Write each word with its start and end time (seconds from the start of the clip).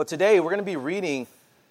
But 0.00 0.08
today 0.08 0.40
we're 0.40 0.48
going 0.48 0.60
to 0.60 0.64
be 0.64 0.76
reading 0.76 1.26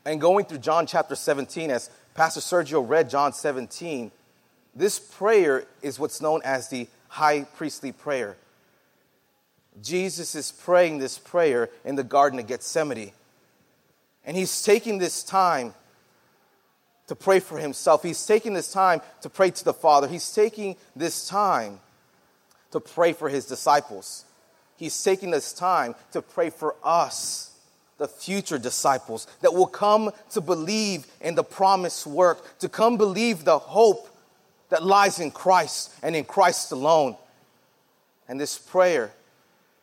and 0.05 0.21
going 0.21 0.45
through 0.45 0.59
John 0.59 0.85
chapter 0.85 1.15
17 1.15 1.71
as 1.71 1.89
Pastor 2.13 2.41
Sergio 2.41 2.87
read 2.87 3.09
John 3.09 3.33
17. 3.33 4.11
This 4.75 4.99
prayer 4.99 5.65
is 5.81 5.97
what's 5.97 6.21
known 6.21 6.41
as 6.45 6.69
the 6.69 6.87
high 7.07 7.45
priestly 7.55 7.91
prayer. 7.91 8.37
Jesus 9.81 10.35
is 10.35 10.51
praying 10.51 10.99
this 10.99 11.17
prayer 11.17 11.71
in 11.83 11.95
the 11.95 12.03
Garden 12.03 12.37
of 12.37 12.45
Gethsemane. 12.45 13.13
And 14.23 14.37
he's 14.37 14.61
taking 14.61 14.99
this 14.99 15.23
time 15.23 15.73
to 17.07 17.15
pray 17.15 17.39
for 17.39 17.57
himself. 17.57 18.03
He's 18.03 18.23
taking 18.23 18.53
this 18.53 18.71
time 18.71 19.01
to 19.21 19.29
pray 19.31 19.49
to 19.49 19.65
the 19.65 19.73
Father. 19.73 20.07
He's 20.07 20.31
taking 20.31 20.75
this 20.95 21.27
time 21.27 21.79
to 22.69 22.79
pray 22.79 23.13
for 23.13 23.27
his 23.27 23.47
disciples. 23.47 24.23
He's 24.77 25.03
taking 25.03 25.31
this 25.31 25.51
time 25.51 25.95
to 26.11 26.21
pray 26.21 26.51
for 26.51 26.75
us, 26.83 27.48
the 27.99 28.07
future 28.07 28.57
disciples 28.57 29.27
that 29.41 29.53
will 29.53 29.67
come 29.67 30.11
to 30.31 30.41
believe 30.41 31.05
in 31.21 31.35
the 31.35 31.43
promised 31.43 32.07
work, 32.07 32.57
to 32.59 32.67
come 32.67 32.97
believe 32.97 33.45
the 33.45 33.59
hope 33.59 34.09
that 34.69 34.83
lies 34.83 35.19
in 35.19 35.29
Christ 35.29 35.93
and 36.01 36.15
in 36.15 36.23
Christ 36.23 36.71
alone. 36.71 37.15
And 38.27 38.39
this 38.39 38.57
prayer, 38.57 39.11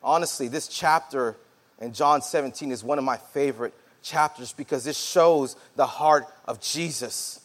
honestly, 0.03 0.49
this 0.49 0.67
chapter 0.67 1.37
in 1.81 1.93
John 1.93 2.23
17 2.23 2.73
is 2.73 2.83
one 2.83 2.99
of 2.99 3.05
my 3.05 3.19
favorite 3.19 3.75
chapters 4.03 4.53
because 4.53 4.87
it 4.87 4.97
shows 4.97 5.57
the 5.77 5.87
heart 5.87 6.27
of 6.47 6.61
Jesus. 6.61 7.41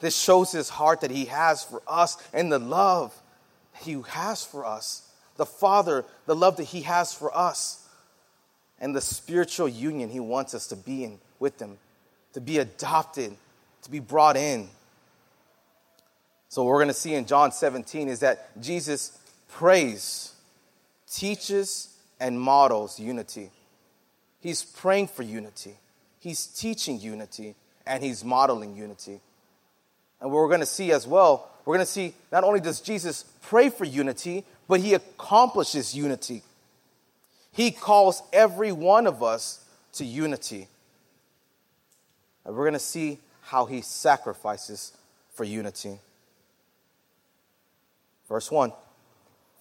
This 0.00 0.16
shows 0.16 0.52
his 0.52 0.68
heart 0.68 1.00
that 1.00 1.10
he 1.10 1.26
has 1.26 1.64
for 1.64 1.82
us 1.88 2.16
and 2.32 2.52
the 2.52 2.58
love 2.58 3.14
he 3.80 4.00
has 4.08 4.44
for 4.44 4.64
us. 4.64 5.08
The 5.36 5.46
Father, 5.46 6.04
the 6.26 6.36
love 6.36 6.58
that 6.58 6.64
he 6.64 6.82
has 6.82 7.12
for 7.14 7.36
us, 7.36 7.81
and 8.82 8.94
the 8.94 9.00
spiritual 9.00 9.68
union 9.68 10.10
he 10.10 10.20
wants 10.20 10.54
us 10.54 10.66
to 10.66 10.76
be 10.76 11.04
in 11.04 11.18
with 11.38 11.58
him, 11.62 11.78
to 12.34 12.40
be 12.40 12.58
adopted, 12.58 13.34
to 13.82 13.90
be 13.90 14.00
brought 14.00 14.36
in. 14.36 14.68
So, 16.48 16.64
what 16.64 16.70
we're 16.70 16.78
going 16.78 16.88
to 16.88 16.94
see 16.94 17.14
in 17.14 17.24
John 17.24 17.52
17 17.52 18.08
is 18.08 18.20
that 18.20 18.60
Jesus 18.60 19.18
prays, 19.48 20.34
teaches, 21.10 21.96
and 22.20 22.38
models 22.38 22.98
unity. 22.98 23.50
He's 24.40 24.64
praying 24.64 25.06
for 25.06 25.22
unity, 25.22 25.76
he's 26.18 26.46
teaching 26.46 27.00
unity, 27.00 27.54
and 27.86 28.02
he's 28.02 28.24
modeling 28.24 28.76
unity. 28.76 29.20
And 30.20 30.30
what 30.30 30.38
we're 30.38 30.48
going 30.48 30.60
to 30.60 30.66
see 30.66 30.92
as 30.92 31.06
well, 31.06 31.48
we're 31.64 31.76
going 31.76 31.86
to 31.86 31.90
see 31.90 32.14
not 32.32 32.42
only 32.42 32.60
does 32.60 32.80
Jesus 32.80 33.24
pray 33.42 33.70
for 33.70 33.84
unity, 33.84 34.44
but 34.68 34.80
he 34.80 34.94
accomplishes 34.94 35.94
unity. 35.94 36.42
He 37.52 37.70
calls 37.70 38.22
every 38.32 38.72
one 38.72 39.06
of 39.06 39.22
us 39.22 39.64
to 39.94 40.04
unity. 40.04 40.68
And 42.44 42.56
we're 42.56 42.64
going 42.64 42.72
to 42.72 42.78
see 42.78 43.18
how 43.42 43.66
he 43.66 43.82
sacrifices 43.82 44.92
for 45.34 45.44
unity. 45.44 45.98
Verse 48.28 48.50
1 48.50 48.72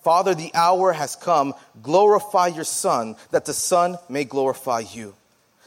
Father, 0.03 0.33
the 0.33 0.51
hour 0.53 0.93
has 0.93 1.15
come. 1.15 1.53
Glorify 1.83 2.47
your 2.47 2.63
Son, 2.63 3.15
that 3.31 3.45
the 3.45 3.53
Son 3.53 3.97
may 4.09 4.23
glorify 4.23 4.79
you. 4.79 5.13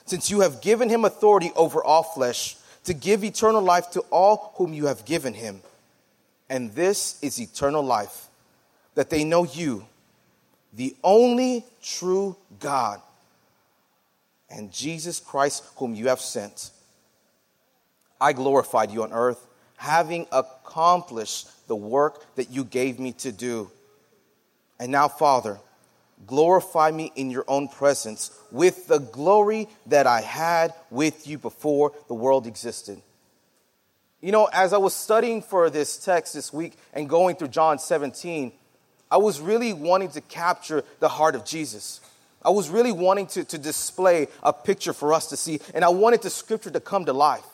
Since 0.07 0.31
you 0.31 0.41
have 0.41 0.61
given 0.61 0.89
him 0.89 1.05
authority 1.05 1.53
over 1.55 1.83
all 1.83 2.03
flesh, 2.03 2.57
to 2.85 2.95
give 2.95 3.25
eternal 3.25 3.63
life 3.63 3.91
to 3.93 4.01
all 4.11 4.53
whom 4.57 4.75
you 4.75 4.87
have 4.87 5.05
given 5.05 5.35
him. 5.35 5.61
And 6.49 6.73
this 6.73 7.19
is 7.23 7.41
eternal 7.41 7.83
life, 7.83 8.29
that 8.95 9.11
they 9.11 9.25
know 9.25 9.45
you, 9.45 9.87
the 10.75 10.97
only 11.05 11.65
true 11.83 12.37
God, 12.59 13.01
and 14.51 14.73
Jesus 14.73 15.21
Christ, 15.21 15.65
whom 15.77 15.95
you 15.95 16.09
have 16.09 16.21
sent. 16.21 16.71
I 18.21 18.33
glorified 18.33 18.91
you 18.91 19.03
on 19.03 19.13
earth, 19.13 19.47
having 19.77 20.27
accomplished 20.33 21.49
the 21.67 21.77
work 21.77 22.25
that 22.37 22.51
you 22.51 22.65
gave 22.65 22.99
me 22.99 23.13
to 23.13 23.33
do. 23.33 23.71
And 24.79 24.91
now, 24.91 25.09
Father, 25.09 25.59
glorify 26.27 26.91
me 26.91 27.13
in 27.17 27.31
your 27.31 27.45
own 27.49 27.69
presence 27.69 28.31
with 28.51 28.87
the 28.87 28.99
glory 28.99 29.69
that 29.87 30.07
I 30.07 30.21
had 30.21 30.75
with 30.91 31.27
you 31.27 31.39
before 31.39 31.93
the 32.09 32.15
world 32.15 32.47
existed. 32.47 33.01
You 34.21 34.33
know, 34.33 34.49
as 34.53 34.73
I 34.73 34.79
was 34.79 34.95
studying 34.95 35.43
for 35.43 35.69
this 35.69 35.99
text 35.99 36.33
this 36.35 36.53
week 36.53 36.79
and 36.95 37.09
going 37.09 37.37
through 37.37 37.49
John 37.49 37.79
17, 37.79 38.53
I 39.11 39.17
was 39.19 39.41
really 39.41 39.73
wanting 39.73 40.11
to 40.11 40.21
capture 40.21 40.85
the 41.01 41.09
heart 41.09 41.35
of 41.35 41.45
Jesus. 41.45 42.01
I 42.43 42.51
was 42.51 42.69
really 42.69 42.93
wanting 42.93 43.27
to, 43.29 43.45
to 43.45 43.59
display 43.59 44.29
a 44.43 44.53
picture 44.53 44.93
for 44.93 45.13
us 45.13 45.29
to 45.29 45.37
see, 45.37 45.61
and 45.75 45.85
I 45.85 45.89
wanted 45.89 46.23
the 46.23 46.31
scripture 46.31 46.71
to 46.71 46.81
come 46.81 47.05
to 47.07 47.13
life. 47.13 47.47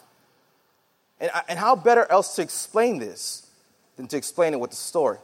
And, 1.20 1.30
and 1.48 1.58
how 1.58 1.76
better 1.76 2.10
else 2.10 2.34
to 2.36 2.42
explain 2.42 2.98
this 2.98 3.46
than 3.96 4.08
to 4.08 4.16
explain 4.16 4.54
it 4.54 4.60
with 4.60 4.72
a 4.72 4.76
story. 4.76 5.18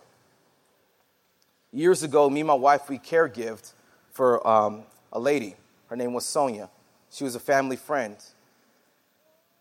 Years 1.72 2.02
ago, 2.02 2.30
me 2.30 2.40
and 2.40 2.46
my 2.46 2.54
wife, 2.54 2.88
we 2.88 2.98
caregived 2.98 3.72
for 4.12 4.46
um, 4.46 4.82
a 5.12 5.18
lady. 5.18 5.56
Her 5.88 5.96
name 5.96 6.12
was 6.12 6.24
Sonia. 6.24 6.68
She 7.10 7.24
was 7.24 7.34
a 7.34 7.40
family 7.40 7.76
friend. 7.76 8.16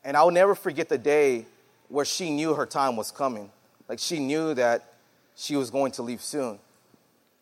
And 0.03 0.15
I'll 0.15 0.31
never 0.31 0.55
forget 0.55 0.89
the 0.89 0.97
day 0.97 1.45
where 1.89 2.05
she 2.05 2.29
knew 2.29 2.53
her 2.53 2.65
time 2.65 2.95
was 2.95 3.11
coming. 3.11 3.51
Like 3.87 3.99
she 3.99 4.19
knew 4.19 4.53
that 4.53 4.94
she 5.35 5.55
was 5.55 5.69
going 5.69 5.91
to 5.93 6.01
leave 6.01 6.21
soon. 6.21 6.59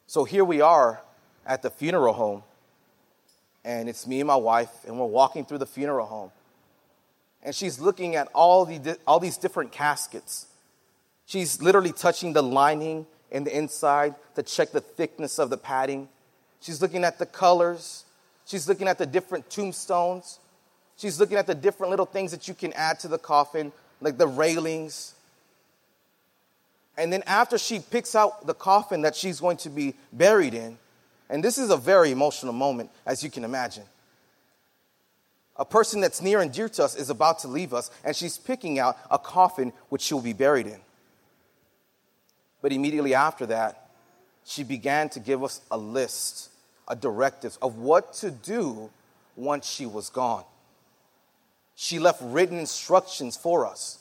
So 0.08 0.24
here 0.24 0.44
we 0.44 0.62
are 0.62 1.02
at 1.46 1.62
the 1.62 1.70
funeral 1.70 2.14
home. 2.14 2.44
And 3.66 3.88
it's 3.88 4.06
me 4.06 4.20
and 4.20 4.28
my 4.28 4.36
wife, 4.36 4.72
and 4.86 5.00
we're 5.00 5.06
walking 5.06 5.46
through 5.46 5.60
the 5.60 5.66
funeral 5.66 6.06
home. 6.06 6.32
And 7.44 7.56
she's 7.56 7.80
looking 7.80 8.16
at 8.16 8.28
all, 8.34 8.66
the, 8.66 8.98
all 9.08 9.20
these 9.20 9.38
different 9.38 9.72
caskets 9.72 10.48
She's 11.26 11.62
literally 11.62 11.92
touching 11.92 12.34
the 12.34 12.44
lining 12.44 13.06
and 13.32 13.46
the 13.46 13.58
inside 13.58 14.16
to 14.36 14.44
check 14.44 14.72
the 14.72 14.82
thickness 14.82 15.40
of 15.40 15.50
the 15.50 15.58
padding. 15.58 16.10
She's 16.60 16.82
looking 16.82 17.04
at 17.04 17.18
the 17.18 17.26
colors. 17.26 18.06
She's 18.46 18.68
looking 18.68 18.88
at 18.88 18.98
the 18.98 19.06
different 19.06 19.50
tombstones. 19.50 20.40
She's 20.98 21.20
looking 21.20 21.38
at 21.38 21.48
the 21.48 21.56
different 21.56 21.90
little 21.90 22.06
things 22.06 22.32
that 22.32 22.48
you 22.48 22.54
can 22.54 22.74
add 22.74 23.00
to 23.00 23.08
the 23.08 23.18
coffin, 23.18 23.72
like 24.02 24.18
the 24.18 24.28
railings. 24.28 25.16
And 26.98 27.12
then 27.12 27.24
after 27.26 27.58
she 27.58 27.80
picks 27.80 28.16
out 28.16 28.46
the 28.46 28.54
coffin 28.54 29.02
that 29.02 29.16
she's 29.16 29.40
going 29.40 29.58
to 29.58 29.70
be 29.70 29.96
buried 30.12 30.54
in, 30.54 30.78
and 31.30 31.44
this 31.44 31.58
is 31.58 31.70
a 31.70 31.78
very 31.78 32.12
emotional 32.12 32.54
moment, 32.54 32.92
as 33.06 33.24
you 33.24 33.32
can 33.32 33.44
imagine. 33.44 33.84
A 35.56 35.66
person 35.66 36.02
that's 36.02 36.22
near 36.22 36.42
and 36.42 36.52
dear 36.52 36.70
to 36.70 36.84
us 36.84 36.96
is 36.96 37.10
about 37.10 37.40
to 37.40 37.48
leave 37.48 37.74
us, 37.74 37.90
and 38.04 38.16
she's 38.16 38.38
picking 38.38 38.80
out 38.80 38.98
a 39.10 39.18
coffin 39.18 39.74
which 39.90 40.02
she'll 40.02 40.22
be 40.22 40.34
buried 40.34 40.68
in. 40.68 40.80
But 42.62 42.72
immediately 42.72 43.14
after 43.14 43.46
that, 43.48 43.90
she 44.46 44.64
began 44.64 45.10
to 45.10 45.20
give 45.20 45.44
us 45.44 45.62
a 45.72 45.78
list, 45.78 46.50
a 46.88 46.96
directive 46.96 47.58
of 47.62 47.78
what 47.78 48.14
to 48.16 48.32
do 48.32 48.90
once 49.36 49.68
she 49.68 49.86
was 49.86 50.10
gone. 50.10 50.44
She 51.76 51.98
left 51.98 52.22
written 52.22 52.60
instructions 52.60 53.36
for 53.36 53.66
us 53.66 54.00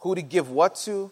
who 0.00 0.14
to 0.14 0.22
give 0.22 0.50
what 0.50 0.74
to, 0.76 1.10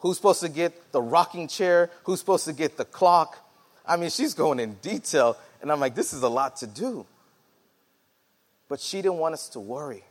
who's 0.00 0.16
supposed 0.16 0.40
to 0.40 0.48
get 0.48 0.92
the 0.92 1.00
rocking 1.00 1.48
chair, 1.48 1.90
who's 2.04 2.18
supposed 2.20 2.44
to 2.46 2.52
get 2.52 2.76
the 2.76 2.84
clock. 2.84 3.38
I 3.86 3.96
mean, 3.96 4.10
she's 4.10 4.34
going 4.34 4.58
in 4.58 4.74
detail, 4.74 5.36
and 5.62 5.70
I'm 5.70 5.80
like, 5.80 5.94
this 5.94 6.12
is 6.12 6.22
a 6.22 6.28
lot 6.28 6.56
to 6.56 6.66
do. 6.66 7.06
But 8.68 8.80
she 8.80 8.98
didn't 9.02 9.18
want 9.18 9.34
us 9.34 9.48
to 9.50 9.60
worry. 9.60 10.04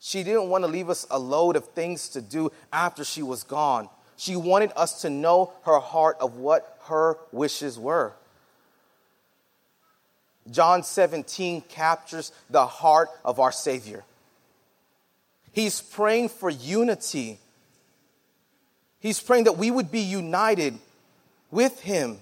She 0.00 0.22
didn't 0.22 0.48
want 0.48 0.64
to 0.64 0.68
leave 0.68 0.90
us 0.90 1.06
a 1.10 1.18
load 1.18 1.56
of 1.56 1.66
things 1.68 2.08
to 2.10 2.20
do 2.20 2.52
after 2.72 3.04
she 3.04 3.22
was 3.22 3.42
gone. 3.42 3.88
She 4.16 4.36
wanted 4.36 4.72
us 4.76 5.02
to 5.02 5.10
know 5.10 5.52
her 5.64 5.78
heart 5.78 6.16
of 6.20 6.36
what 6.36 6.78
her 6.84 7.16
wishes 7.32 7.78
were. 7.78 8.12
John 10.50 10.82
17 10.82 11.62
captures 11.62 12.32
the 12.48 12.66
heart 12.66 13.10
of 13.24 13.38
our 13.38 13.52
Savior. 13.52 14.04
He's 15.52 15.80
praying 15.80 16.30
for 16.30 16.50
unity. 16.50 17.38
He's 19.00 19.20
praying 19.20 19.44
that 19.44 19.56
we 19.56 19.70
would 19.70 19.90
be 19.90 20.00
united 20.00 20.78
with 21.50 21.80
Him. 21.80 22.18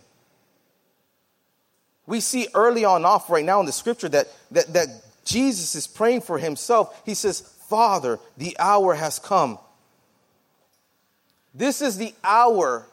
We 2.07 2.21
see 2.21 2.49
early 2.55 2.85
on 2.85 3.05
off 3.05 3.31
right 3.31 3.45
now 3.45 3.61
in 3.61 3.67
the 3.67 3.73
scripture 3.73 4.09
that, 4.11 4.29
that, 4.53 4.73
that 4.73 4.89
Jesus 5.25 5.75
is 5.75 5.87
praying 5.87 6.21
for 6.21 6.39
Himself. 6.39 7.03
He 7.05 7.15
says, 7.15 7.41
Father, 7.41 8.19
the 8.37 8.57
hour 8.59 8.95
has 8.95 9.19
come. 9.19 9.59
This 11.55 11.81
is 11.81 11.97
the 11.97 12.15
hour 12.23 12.87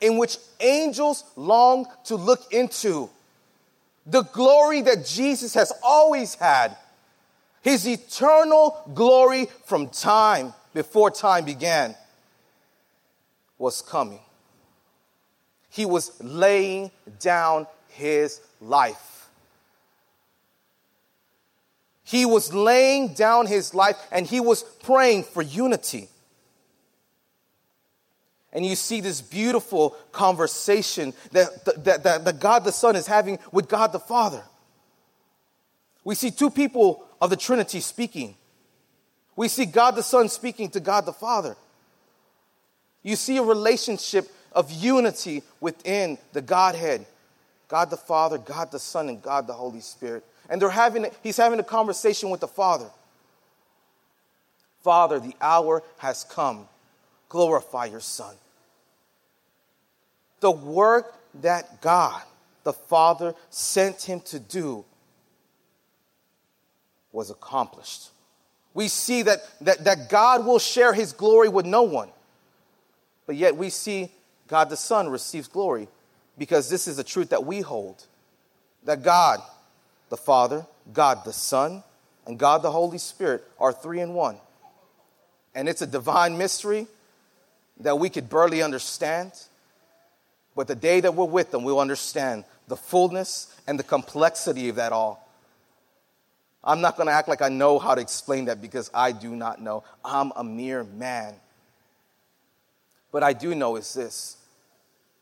in 0.00 0.18
which 0.18 0.38
angels 0.60 1.24
long 1.36 1.86
to 2.04 2.16
look 2.16 2.52
into 2.52 3.10
the 4.06 4.22
glory 4.22 4.82
that 4.82 5.04
Jesus 5.04 5.54
has 5.54 5.72
always 5.82 6.34
had, 6.34 6.76
his 7.62 7.86
eternal 7.86 8.80
glory 8.94 9.48
from 9.64 9.88
time 9.88 10.54
before 10.72 11.10
time 11.10 11.44
began, 11.44 11.94
was 13.58 13.82
coming. 13.82 14.20
He 15.68 15.84
was 15.84 16.12
laying 16.22 16.90
down 17.20 17.66
his 17.88 18.40
life. 18.60 19.28
He 22.04 22.24
was 22.24 22.54
laying 22.54 23.14
down 23.14 23.46
his 23.46 23.74
life 23.74 23.96
and 24.12 24.26
he 24.26 24.38
was 24.38 24.62
praying 24.62 25.24
for 25.24 25.42
unity. 25.42 26.08
And 28.52 28.64
you 28.64 28.76
see 28.76 29.00
this 29.00 29.20
beautiful 29.20 29.90
conversation 30.12 31.12
that, 31.32 31.64
that, 31.84 32.04
that, 32.04 32.24
that 32.24 32.40
God 32.40 32.64
the 32.64 32.72
Son 32.72 32.96
is 32.96 33.06
having 33.06 33.38
with 33.52 33.68
God 33.68 33.92
the 33.92 33.98
Father. 33.98 34.42
We 36.04 36.14
see 36.14 36.30
two 36.30 36.50
people 36.50 37.04
of 37.20 37.30
the 37.30 37.36
Trinity 37.36 37.80
speaking. 37.80 38.36
We 39.34 39.48
see 39.48 39.66
God 39.66 39.96
the 39.96 40.02
Son 40.02 40.28
speaking 40.28 40.70
to 40.70 40.80
God 40.80 41.04
the 41.04 41.12
Father. 41.12 41.56
You 43.06 43.14
see 43.14 43.36
a 43.36 43.42
relationship 43.42 44.28
of 44.50 44.68
unity 44.72 45.44
within 45.60 46.18
the 46.32 46.42
Godhead 46.42 47.06
God 47.68 47.90
the 47.90 47.96
Father, 47.96 48.38
God 48.38 48.70
the 48.70 48.78
Son, 48.78 49.08
and 49.08 49.22
God 49.22 49.46
the 49.46 49.52
Holy 49.52 49.80
Spirit. 49.80 50.24
And 50.48 50.60
they're 50.60 50.70
having, 50.70 51.06
he's 51.22 51.36
having 51.36 51.58
a 51.58 51.64
conversation 51.64 52.30
with 52.30 52.40
the 52.40 52.48
Father. 52.48 52.88
Father, 54.82 55.18
the 55.18 55.34
hour 55.40 55.82
has 55.98 56.24
come. 56.24 56.68
Glorify 57.28 57.86
your 57.86 58.00
Son. 58.00 58.34
The 60.40 60.50
work 60.50 61.12
that 61.42 61.80
God, 61.80 62.22
the 62.62 62.72
Father, 62.72 63.34
sent 63.50 64.02
him 64.02 64.20
to 64.26 64.38
do 64.38 64.84
was 67.10 67.30
accomplished. 67.30 68.10
We 68.74 68.88
see 68.88 69.22
that, 69.22 69.40
that, 69.62 69.84
that 69.84 70.08
God 70.08 70.44
will 70.46 70.58
share 70.58 70.92
his 70.92 71.12
glory 71.12 71.48
with 71.48 71.66
no 71.66 71.82
one. 71.82 72.10
But 73.26 73.36
yet 73.36 73.56
we 73.56 73.70
see 73.70 74.10
God 74.48 74.70
the 74.70 74.76
Son 74.76 75.08
receives 75.08 75.48
glory 75.48 75.88
because 76.38 76.70
this 76.70 76.86
is 76.86 76.96
the 76.96 77.04
truth 77.04 77.30
that 77.30 77.44
we 77.44 77.60
hold 77.60 78.06
that 78.84 79.02
God 79.02 79.40
the 80.08 80.16
Father, 80.16 80.64
God 80.92 81.24
the 81.24 81.32
Son, 81.32 81.82
and 82.26 82.38
God 82.38 82.62
the 82.62 82.70
Holy 82.70 82.98
Spirit 82.98 83.44
are 83.58 83.72
three 83.72 84.00
in 84.00 84.14
one. 84.14 84.36
And 85.54 85.68
it's 85.68 85.82
a 85.82 85.86
divine 85.86 86.38
mystery 86.38 86.86
that 87.80 87.98
we 87.98 88.08
could 88.08 88.28
barely 88.28 88.62
understand. 88.62 89.32
But 90.54 90.68
the 90.68 90.74
day 90.74 91.00
that 91.00 91.14
we're 91.14 91.24
with 91.24 91.50
them, 91.50 91.64
we'll 91.64 91.80
understand 91.80 92.44
the 92.68 92.76
fullness 92.76 93.54
and 93.66 93.78
the 93.78 93.82
complexity 93.82 94.68
of 94.68 94.76
that 94.76 94.92
all. 94.92 95.26
I'm 96.62 96.80
not 96.80 96.96
going 96.96 97.06
to 97.06 97.12
act 97.12 97.28
like 97.28 97.42
I 97.42 97.48
know 97.48 97.78
how 97.78 97.94
to 97.94 98.00
explain 98.00 98.46
that 98.46 98.60
because 98.60 98.90
I 98.92 99.12
do 99.12 99.36
not 99.36 99.60
know. 99.60 99.84
I'm 100.04 100.32
a 100.34 100.42
mere 100.42 100.82
man. 100.82 101.34
But 103.12 103.22
I 103.22 103.32
do 103.32 103.54
know 103.54 103.76
is 103.76 103.94
this 103.94 104.36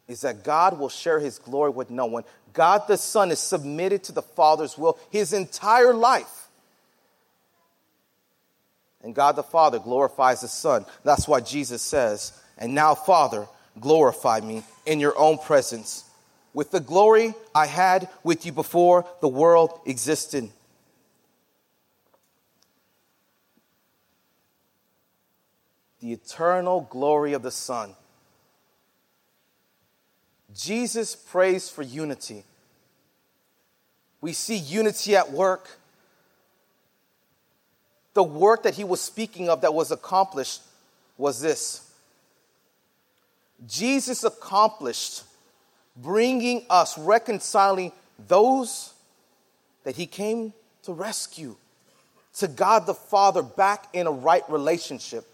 is 0.07 0.21
that 0.21 0.45
God 0.45 0.79
will 0.79 0.91
share 0.91 1.19
his 1.19 1.39
glory 1.39 1.71
with 1.71 1.91
no 1.91 2.07
one. 2.07 2.25
God 2.53 2.87
the 2.87 2.97
Son 2.99 3.31
is 3.31 3.39
submitted 3.39 4.05
to 4.05 4.13
the 4.13 4.23
Father's 4.23 4.77
will 4.77 4.99
his 5.11 5.33
entire 5.33 5.95
life. 5.95 6.49
And 9.03 9.15
God 9.15 9.37
the 9.37 9.43
Father 9.43 9.79
glorifies 9.79 10.41
the 10.41 10.49
Son. 10.49 10.85
That's 11.05 11.27
why 11.27 11.41
Jesus 11.41 11.83
says, 11.83 12.39
And 12.59 12.75
now, 12.75 12.95
Father, 12.95 13.47
glorify 13.81 14.41
me 14.41 14.63
in 14.87 15.01
your 15.01 15.19
own 15.19 15.39
presence 15.39 16.05
with 16.55 16.71
the 16.71 16.81
glory 16.81 17.35
I 17.55 17.67
had 17.67 18.09
with 18.23 18.47
you 18.47 18.53
before 18.53 19.07
the 19.21 19.29
world 19.29 19.81
existed. 19.85 20.51
The 26.05 26.13
eternal 26.13 26.83
glory 26.91 27.33
of 27.33 27.43
the 27.43 27.51
Son 27.51 27.95
Jesus 30.55 31.17
prays 31.17 31.71
for 31.71 31.81
unity. 31.81 32.45
We 34.21 34.35
see 34.35 34.57
unity 34.57 35.17
at 35.17 35.33
work. 35.33 35.79
The 38.13 38.23
work 38.23 38.65
that 38.65 38.75
he 38.75 38.85
was 38.85 39.01
speaking 39.01 39.49
of 39.49 39.63
that 39.63 39.73
was 39.73 39.91
accomplished 39.91 40.61
was 41.17 41.41
this 41.41 41.91
Jesus 43.67 44.25
accomplished 44.25 45.23
bringing 45.97 46.67
us, 46.69 46.99
reconciling 46.99 47.93
those 48.29 48.93
that 49.85 49.97
he 49.97 50.05
came 50.05 50.53
to 50.83 50.93
rescue 50.93 51.57
to 52.35 52.47
God 52.47 52.85
the 52.85 52.93
Father 52.93 53.43
back 53.43 53.89
in 53.95 54.07
a 54.07 54.13
right 54.13 54.45
relationship. 54.51 55.31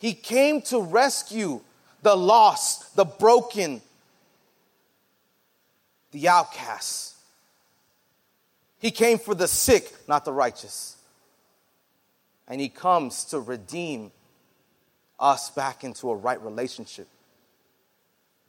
He 0.00 0.14
came 0.14 0.62
to 0.62 0.80
rescue 0.80 1.60
the 2.02 2.16
lost, 2.16 2.96
the 2.96 3.04
broken, 3.04 3.82
the 6.10 6.26
outcasts. 6.26 7.16
He 8.78 8.90
came 8.90 9.18
for 9.18 9.34
the 9.34 9.46
sick, 9.46 9.92
not 10.08 10.24
the 10.24 10.32
righteous. 10.32 10.96
And 12.48 12.62
he 12.62 12.70
comes 12.70 13.26
to 13.26 13.40
redeem 13.40 14.10
us 15.20 15.50
back 15.50 15.84
into 15.84 16.10
a 16.10 16.16
right 16.16 16.42
relationship. 16.42 17.06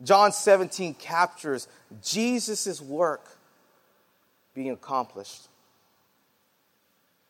John 0.02 0.32
17 0.32 0.94
captures 0.94 1.68
Jesus' 2.02 2.80
work 2.80 3.28
being 4.54 4.72
accomplished. 4.72 5.50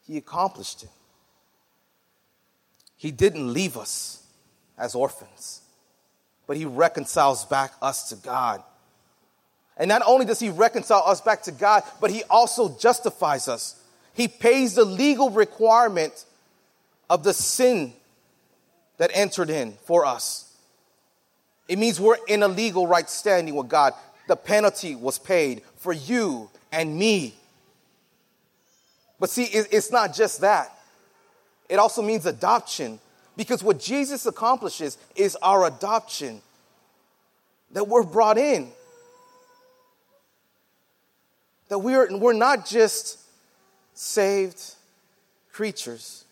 He 0.05 0.17
accomplished 0.17 0.83
it. 0.83 0.89
He 3.01 3.09
didn't 3.09 3.51
leave 3.51 3.77
us 3.77 4.23
as 4.77 4.93
orphans 4.93 5.61
but 6.51 6.57
he 6.57 6.65
reconciles 6.65 7.45
back 7.45 7.71
us 7.81 8.09
to 8.09 8.15
God. 8.17 8.61
And 9.77 9.87
not 9.87 10.01
only 10.05 10.25
does 10.25 10.41
he 10.41 10.49
reconcile 10.49 11.01
us 11.05 11.21
back 11.21 11.43
to 11.43 11.51
God, 11.53 11.81
but 12.01 12.11
he 12.11 12.23
also 12.29 12.77
justifies 12.77 13.47
us. 13.47 13.81
He 14.13 14.27
pays 14.27 14.75
the 14.75 14.83
legal 14.83 15.29
requirement 15.29 16.25
of 17.09 17.23
the 17.23 17.33
sin 17.33 17.93
that 18.97 19.11
entered 19.13 19.49
in 19.49 19.77
for 19.85 20.05
us. 20.05 20.53
It 21.69 21.79
means 21.79 22.01
we're 22.01 22.17
in 22.27 22.43
a 22.43 22.49
legal 22.49 22.85
right 22.85 23.09
standing 23.09 23.55
with 23.55 23.69
God. 23.69 23.93
The 24.27 24.35
penalty 24.35 24.95
was 24.95 25.17
paid 25.17 25.61
for 25.77 25.93
you 25.93 26.49
and 26.73 26.97
me. 26.97 27.33
But 29.21 29.29
see, 29.29 29.45
it's 29.45 29.89
not 29.89 30.13
just 30.13 30.41
that, 30.41 30.77
it 31.71 31.79
also 31.79 32.01
means 32.01 32.25
adoption. 32.25 32.99
Because 33.37 33.63
what 33.63 33.79
Jesus 33.79 34.25
accomplishes 34.25 34.97
is 35.15 35.37
our 35.37 35.65
adoption, 35.65 36.41
that 37.71 37.87
we're 37.87 38.03
brought 38.03 38.37
in. 38.37 38.67
That 41.69 41.79
we're, 41.79 42.17
we're 42.17 42.33
not 42.33 42.65
just 42.65 43.19
saved 43.93 44.61
creatures, 45.53 46.25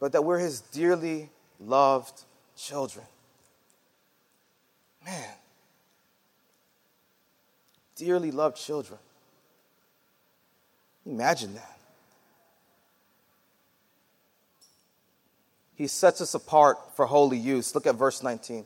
but 0.00 0.10
that 0.10 0.24
we're 0.24 0.40
his 0.40 0.62
dearly 0.62 1.30
loved 1.60 2.20
children. 2.56 3.06
Man, 5.06 5.34
dearly 7.94 8.32
loved 8.32 8.56
children. 8.56 8.98
Imagine 11.06 11.54
that. 11.54 11.77
He 15.78 15.86
sets 15.86 16.20
us 16.20 16.34
apart 16.34 16.76
for 16.96 17.06
holy 17.06 17.38
use. 17.38 17.72
Look 17.72 17.86
at 17.86 17.94
verse 17.94 18.20
19. 18.20 18.64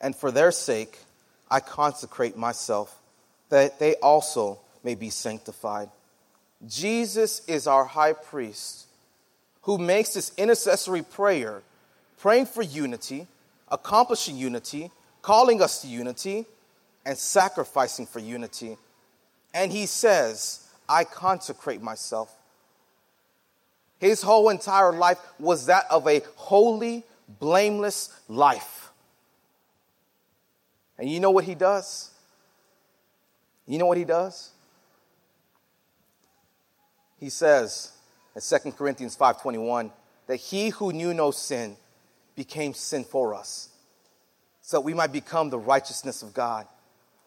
And 0.00 0.16
for 0.16 0.30
their 0.30 0.50
sake, 0.50 0.98
I 1.50 1.60
consecrate 1.60 2.38
myself, 2.38 2.98
that 3.50 3.78
they 3.78 3.96
also 3.96 4.60
may 4.82 4.94
be 4.94 5.10
sanctified. 5.10 5.90
Jesus 6.66 7.42
is 7.46 7.66
our 7.66 7.84
high 7.84 8.14
priest 8.14 8.86
who 9.62 9.76
makes 9.76 10.14
this 10.14 10.32
intercessory 10.38 11.02
prayer, 11.02 11.62
praying 12.18 12.46
for 12.46 12.62
unity, 12.62 13.26
accomplishing 13.68 14.36
unity, 14.36 14.90
calling 15.20 15.60
us 15.60 15.82
to 15.82 15.88
unity, 15.88 16.46
and 17.04 17.18
sacrificing 17.18 18.06
for 18.06 18.20
unity. 18.20 18.78
And 19.52 19.70
he 19.70 19.84
says, 19.84 20.66
I 20.88 21.04
consecrate 21.04 21.82
myself. 21.82 22.34
His 23.98 24.22
whole 24.22 24.50
entire 24.50 24.92
life 24.92 25.18
was 25.38 25.66
that 25.66 25.86
of 25.90 26.06
a 26.06 26.22
holy, 26.36 27.04
blameless 27.40 28.10
life. 28.28 28.90
And 30.98 31.10
you 31.10 31.20
know 31.20 31.30
what 31.30 31.44
he 31.44 31.54
does? 31.54 32.10
You 33.66 33.78
know 33.78 33.86
what 33.86 33.98
he 33.98 34.04
does? 34.04 34.50
He 37.18 37.30
says 37.30 37.92
in 38.34 38.42
2 38.42 38.72
Corinthians 38.76 39.16
5:21 39.16 39.90
that 40.26 40.36
he 40.36 40.68
who 40.70 40.92
knew 40.92 41.14
no 41.14 41.30
sin 41.30 41.76
became 42.34 42.74
sin 42.74 43.04
for 43.04 43.34
us 43.34 43.70
so 44.60 44.76
that 44.76 44.82
we 44.82 44.92
might 44.92 45.12
become 45.12 45.48
the 45.48 45.58
righteousness 45.58 46.22
of 46.22 46.34
God. 46.34 46.66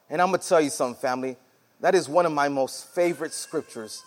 And 0.09 0.21
I'm 0.21 0.29
going 0.29 0.39
to 0.39 0.47
tell 0.47 0.61
you 0.61 0.69
something 0.69 0.99
family, 0.99 1.37
that 1.79 1.95
is 1.95 2.07
one 2.07 2.25
of 2.25 2.31
my 2.31 2.49
most 2.49 2.93
favorite 2.93 3.33
scriptures 3.33 4.03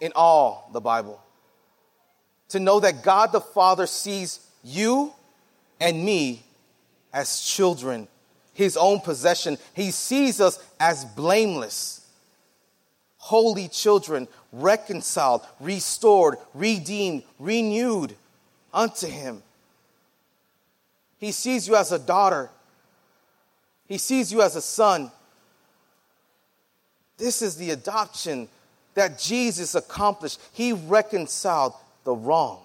in 0.00 0.12
all 0.14 0.70
the 0.72 0.80
Bible 0.80 1.20
to 2.48 2.60
know 2.60 2.80
that 2.80 3.02
God 3.02 3.32
the 3.32 3.40
Father 3.40 3.86
sees 3.86 4.40
you 4.64 5.12
and 5.80 6.04
me 6.04 6.42
as 7.12 7.40
children, 7.40 8.08
his 8.54 8.76
own 8.76 9.00
possession. 9.00 9.58
He 9.74 9.90
sees 9.90 10.40
us 10.40 10.58
as 10.80 11.04
blameless. 11.04 12.06
holy 13.18 13.68
children, 13.68 14.26
reconciled, 14.52 15.42
restored, 15.60 16.38
redeemed, 16.54 17.22
renewed 17.38 18.14
unto 18.72 19.06
Him. 19.06 19.42
He 21.18 21.32
sees 21.32 21.68
you 21.68 21.76
as 21.76 21.92
a 21.92 21.98
daughter, 21.98 22.48
He 23.86 23.98
sees 23.98 24.32
you 24.32 24.40
as 24.40 24.56
a 24.56 24.62
son. 24.62 25.10
This 27.18 27.42
is 27.42 27.56
the 27.56 27.70
adoption 27.70 28.48
that 28.94 29.18
Jesus 29.18 29.74
accomplished. 29.74 30.40
He 30.52 30.72
reconciled 30.72 31.74
the 32.08 32.16
wrong 32.16 32.62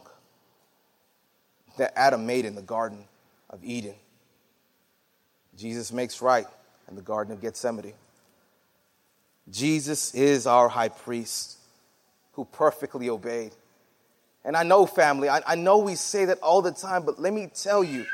that 1.78 1.92
Adam 2.00 2.26
made 2.26 2.46
in 2.46 2.56
the 2.56 2.62
Garden 2.62 3.04
of 3.50 3.62
Eden. 3.62 3.94
Jesus 5.58 5.92
makes 5.92 6.22
right 6.22 6.48
in 6.88 6.96
the 6.96 7.02
Garden 7.02 7.34
of 7.34 7.42
Gethsemane. 7.42 7.92
Jesus 9.52 10.16
is 10.16 10.48
our 10.48 10.70
high 10.70 10.88
priest 10.88 11.58
who 12.32 12.46
perfectly 12.46 13.10
obeyed. 13.10 13.52
And 14.46 14.56
I 14.56 14.64
know, 14.64 14.86
family, 14.86 15.28
I, 15.28 15.42
I, 15.46 15.56
know 15.56 15.80
we 15.80 15.96
say 15.96 16.24
that 16.24 16.40
all 16.40 16.62
the 16.62 16.72
time, 16.72 17.04
but 17.04 17.20
let 17.20 17.34
me 17.34 17.52
tell 17.54 17.84
you 17.84 18.06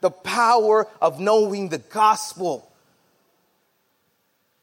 the 0.00 0.12
power 0.12 0.86
of 1.02 1.18
knowing 1.18 1.70
the 1.70 1.78
gospel 1.78 2.70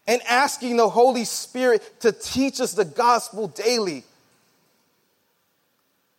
and 0.07 0.21
asking 0.21 0.77
the 0.77 0.87
Holy 0.87 1.25
Spirit 1.25 1.99
to 1.99 2.13
teach 2.13 2.61
us 2.61 2.71
the 2.71 2.85
gospel 2.85 3.49
daily. 3.49 4.05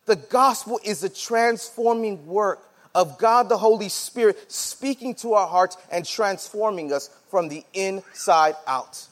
The 0.08 0.16
gospel 0.16 0.80
is 0.82 1.04
a 1.04 1.10
transforming 1.10 2.26
work 2.26 2.66
of 2.94 3.18
God 3.18 3.50
the 3.50 3.58
Holy 3.58 3.90
Spirit 3.90 4.50
speaking 4.50 5.14
to 5.16 5.34
our 5.34 5.46
hearts 5.46 5.76
and 5.92 6.02
transforming 6.02 6.94
us 6.94 7.10
from 7.30 7.48
the 7.48 7.62
inside 7.74 8.56
out. 8.66 9.06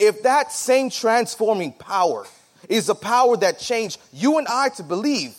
If 0.00 0.24
that 0.24 0.50
same 0.50 0.90
transforming 0.90 1.72
power 1.72 2.26
is 2.68 2.86
the 2.86 2.96
power 2.96 3.36
that 3.36 3.60
changed 3.60 4.00
you 4.12 4.38
and 4.38 4.48
I 4.48 4.70
to 4.70 4.82
believe, 4.82 5.36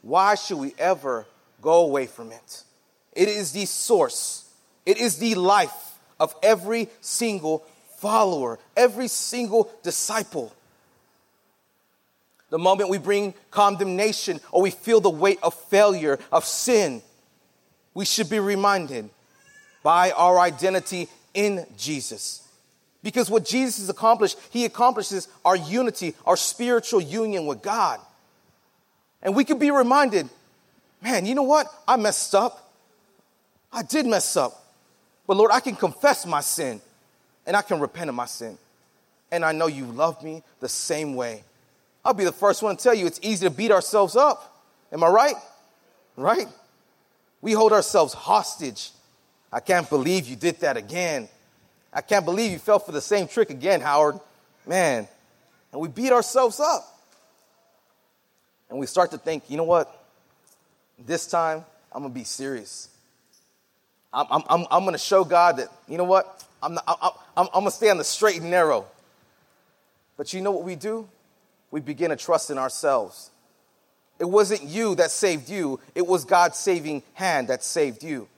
why 0.00 0.34
should 0.34 0.56
we 0.56 0.74
ever 0.78 1.26
go 1.60 1.84
away 1.84 2.06
from 2.06 2.32
it? 2.32 2.64
It 3.12 3.28
is 3.28 3.52
the 3.52 3.66
source, 3.66 4.48
it 4.86 4.96
is 4.96 5.18
the 5.18 5.34
life 5.34 5.98
of 6.18 6.34
every 6.42 6.88
single 7.02 7.66
follower, 7.98 8.58
every 8.78 9.08
single 9.08 9.70
disciple. 9.82 10.54
The 12.50 12.58
moment 12.58 12.90
we 12.90 12.98
bring 12.98 13.34
condemnation 13.50 14.40
or 14.52 14.62
we 14.62 14.70
feel 14.70 15.00
the 15.00 15.10
weight 15.10 15.38
of 15.42 15.54
failure, 15.54 16.18
of 16.30 16.44
sin, 16.44 17.02
we 17.94 18.04
should 18.04 18.28
be 18.28 18.38
reminded 18.38 19.10
by 19.82 20.10
our 20.12 20.38
identity 20.38 21.08
in 21.32 21.66
Jesus. 21.76 22.46
Because 23.02 23.28
what 23.28 23.44
Jesus 23.44 23.78
has 23.78 23.88
accomplished, 23.88 24.38
he 24.50 24.64
accomplishes 24.64 25.28
our 25.44 25.56
unity, 25.56 26.14
our 26.24 26.36
spiritual 26.36 27.00
union 27.00 27.46
with 27.46 27.62
God. 27.62 28.00
And 29.22 29.36
we 29.36 29.44
can 29.44 29.58
be 29.58 29.70
reminded, 29.70 30.28
man, 31.02 31.26
you 31.26 31.34
know 31.34 31.42
what? 31.42 31.66
I 31.86 31.96
messed 31.96 32.34
up. 32.34 32.72
I 33.72 33.82
did 33.82 34.06
mess 34.06 34.36
up. 34.36 34.64
But 35.26 35.36
Lord, 35.36 35.50
I 35.52 35.60
can 35.60 35.76
confess 35.76 36.24
my 36.24 36.40
sin 36.40 36.80
and 37.46 37.56
I 37.56 37.62
can 37.62 37.80
repent 37.80 38.08
of 38.08 38.14
my 38.14 38.26
sin. 38.26 38.56
And 39.30 39.44
I 39.44 39.52
know 39.52 39.66
you 39.66 39.84
love 39.84 40.22
me 40.22 40.42
the 40.60 40.68
same 40.68 41.14
way. 41.14 41.44
I'll 42.04 42.14
be 42.14 42.24
the 42.24 42.32
first 42.32 42.62
one 42.62 42.76
to 42.76 42.82
tell 42.82 42.94
you 42.94 43.06
it's 43.06 43.20
easy 43.22 43.46
to 43.46 43.54
beat 43.54 43.70
ourselves 43.70 44.14
up. 44.16 44.62
Am 44.92 45.02
I 45.02 45.08
right? 45.08 45.36
Right? 46.16 46.48
We 47.40 47.52
hold 47.52 47.72
ourselves 47.72 48.12
hostage. 48.12 48.90
I 49.52 49.60
can't 49.60 49.88
believe 49.88 50.26
you 50.26 50.36
did 50.36 50.60
that 50.60 50.76
again. 50.76 51.28
I 51.92 52.00
can't 52.00 52.24
believe 52.24 52.50
you 52.50 52.58
fell 52.58 52.78
for 52.78 52.92
the 52.92 53.00
same 53.00 53.28
trick 53.28 53.50
again, 53.50 53.80
Howard. 53.80 54.18
Man. 54.66 55.08
And 55.72 55.80
we 55.80 55.88
beat 55.88 56.12
ourselves 56.12 56.60
up. 56.60 56.84
And 58.68 58.78
we 58.78 58.86
start 58.86 59.10
to 59.12 59.18
think, 59.18 59.44
you 59.48 59.56
know 59.56 59.64
what? 59.64 60.04
This 60.98 61.26
time, 61.26 61.64
I'm 61.92 62.02
going 62.02 62.12
to 62.12 62.18
be 62.18 62.24
serious. 62.24 62.88
I'm, 64.12 64.26
I'm, 64.30 64.42
I'm, 64.48 64.66
I'm 64.70 64.82
going 64.82 64.94
to 64.94 64.98
show 64.98 65.24
God 65.24 65.58
that, 65.58 65.68
you 65.88 65.98
know 65.98 66.04
what? 66.04 66.44
I'm, 66.62 66.78
I'm, 66.86 66.96
I'm, 67.02 67.12
I'm 67.36 67.48
going 67.52 67.66
to 67.66 67.70
stay 67.70 67.90
on 67.90 67.98
the 67.98 68.04
straight 68.04 68.40
and 68.40 68.50
narrow. 68.50 68.86
But 70.16 70.32
you 70.32 70.40
know 70.40 70.52
what 70.52 70.64
we 70.64 70.76
do? 70.76 71.08
We 71.74 71.80
begin 71.80 72.10
to 72.10 72.16
trust 72.16 72.52
in 72.52 72.56
ourselves. 72.56 73.32
It 74.20 74.26
wasn't 74.26 74.62
you 74.62 74.94
that 74.94 75.10
saved 75.10 75.48
you, 75.48 75.80
it 75.96 76.06
was 76.06 76.24
God's 76.24 76.56
saving 76.56 77.02
hand 77.14 77.48
that 77.48 77.64
saved 77.64 78.04
you. 78.04 78.28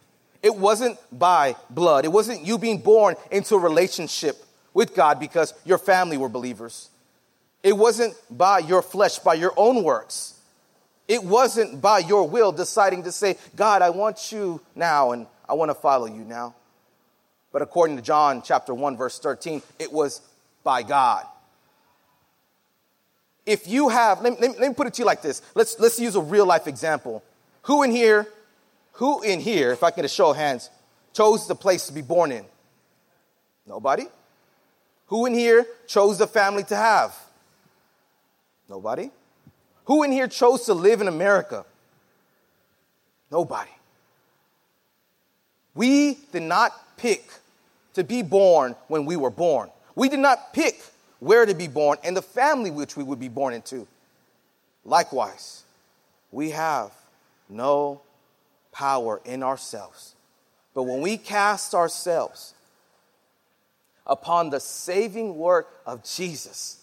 It 0.43 0.57
wasn't 0.57 0.97
by 1.13 1.55
blood. 1.69 2.07
It 2.07 2.13
wasn't 2.13 2.47
you 2.47 2.57
being 2.57 2.79
born 2.79 3.15
into 3.31 3.57
a 3.57 3.59
relationship 3.59 4.43
with 4.73 4.95
God 4.95 5.21
because 5.21 5.53
your 5.67 5.77
family 5.77 6.17
were 6.17 6.31
believers. 6.31 6.89
It 7.63 7.77
wasn't 7.77 8.15
by 8.31 8.61
your 8.61 8.81
flesh, 8.81 9.19
by 9.19 9.35
your 9.35 9.53
own 9.59 9.83
works. 9.83 10.41
It 11.07 11.23
wasn't 11.23 11.83
by 11.83 11.99
your 11.99 12.27
will 12.27 12.53
deciding 12.53 13.03
to 13.03 13.13
say, 13.13 13.37
God, 13.55 13.83
I 13.83 13.91
want 13.91 14.33
you 14.33 14.63
now 14.75 15.13
and 15.13 15.27
I 15.47 15.53
want 15.53 15.69
to 15.69 15.75
follow 15.75 16.07
you 16.07 16.25
now. 16.25 16.55
But 17.53 17.61
according 17.61 17.97
to 17.97 18.03
John 18.03 18.41
chapter 18.41 18.73
1 18.73 18.97
verse 18.97 19.19
13, 19.19 19.61
it 19.79 19.93
was 19.93 20.23
by 20.65 20.83
God. 20.83 21.27
If 23.47 23.69
you 23.69 23.89
have, 23.89 24.21
let 24.21 24.41
me, 24.41 24.49
let 24.49 24.59
me, 24.59 24.75
put 24.75 24.89
it 24.89 24.95
to 24.95 25.03
you 25.03 25.07
like 25.07 25.23
this. 25.23 25.41
Let's, 25.55 25.79
let's 25.79 25.99
use 25.99 26.17
a 26.17 26.21
real 26.21 26.45
life 26.45 26.67
example. 26.67 27.23
Who 27.63 27.85
in 27.85 27.93
here 27.93 28.27
who 28.97 29.23
in 29.23 29.41
here, 29.41 29.73
if 29.73 29.83
I 29.83 29.91
can 29.91 30.05
just 30.05 30.15
show 30.15 30.31
of 30.31 30.37
hands, 30.37 30.71
chose 31.13 31.47
the 31.47 31.55
place 31.55 31.87
to 31.87 31.93
be 31.93 32.01
born 32.01 32.33
in? 32.33 32.45
Nobody. 33.67 34.07
Who 35.09 35.27
in 35.27 35.35
here 35.35 35.67
chose 35.87 36.19
the 36.19 36.27
family 36.27 36.65
to 36.65 36.77
have? 36.77 37.15
Nobody. 38.69 39.11
Who 39.85 40.03
in 40.03 40.13
here 40.13 40.29
chose 40.29 40.65
to 40.65 40.75
live 40.75 41.03
in 41.03 41.09
America? 41.09 41.65
Nobody. 43.31 43.71
We 45.75 46.15
did 46.33 46.43
not 46.43 46.73
pick 46.97 47.29
to 47.95 48.03
be 48.03 48.23
born 48.23 48.77
when 48.89 49.05
we 49.05 49.17
were 49.17 49.31
born. 49.31 49.71
We 49.95 50.09
did 50.09 50.21
not 50.21 50.55
pick 50.55 50.81
where 51.21 51.47
to 51.47 51.55
be 51.55 51.69
born 51.69 51.99
and 52.05 52.17
the 52.17 52.23
family 52.23 52.71
which 52.71 52.97
we 52.97 53.05
would 53.05 53.21
be 53.21 53.29
born 53.29 53.55
into. 53.55 53.87
Likewise, 54.85 55.65
we 56.31 56.51
have 56.51 56.93
no 57.49 58.01
power 58.73 59.21
in 59.25 59.43
ourselves. 59.43 60.15
But 60.75 60.83
when 60.83 61.01
we 61.01 61.17
cast 61.17 61.75
ourselves 61.75 62.55
upon 64.07 64.51
the 64.51 64.61
saving 64.61 65.37
work 65.37 65.81
of 65.87 66.05
Jesus, 66.05 66.83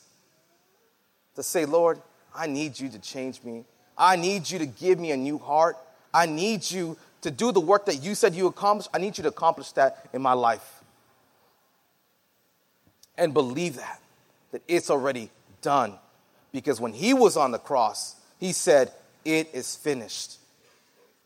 to 1.35 1.43
say, 1.43 1.65
Lord, 1.65 2.01
I 2.35 2.47
need 2.47 2.79
you 2.79 2.89
to 2.89 2.99
change 2.99 3.43
me. 3.43 3.65
I 3.97 4.15
need 4.15 4.49
you 4.49 4.59
to 4.59 4.65
give 4.65 4.99
me 4.99 5.11
a 5.11 5.17
new 5.17 5.37
heart. 5.37 5.77
I 6.13 6.25
need 6.25 6.69
you 6.69 6.97
to 7.21 7.31
do 7.31 7.51
the 7.51 7.59
work 7.59 7.85
that 7.85 8.03
you 8.03 8.15
said 8.15 8.35
you 8.35 8.47
accomplished. 8.47 8.89
I 8.93 8.97
need 8.97 9.17
you 9.17 9.23
to 9.23 9.29
accomplish 9.29 9.71
that 9.73 10.09
in 10.13 10.21
my 10.21 10.33
life. 10.33 10.81
And 13.17 13.33
believe 13.33 13.75
that, 13.75 14.01
that 14.53 14.61
it's 14.67 14.89
already 14.89 15.29
done. 15.61 15.95
Because 16.53 16.79
when 16.79 16.93
he 16.93 17.13
was 17.13 17.35
on 17.35 17.51
the 17.51 17.59
cross, 17.59 18.15
he 18.39 18.53
said, 18.53 18.91
It 19.25 19.49
is 19.53 19.75
finished. 19.75 20.37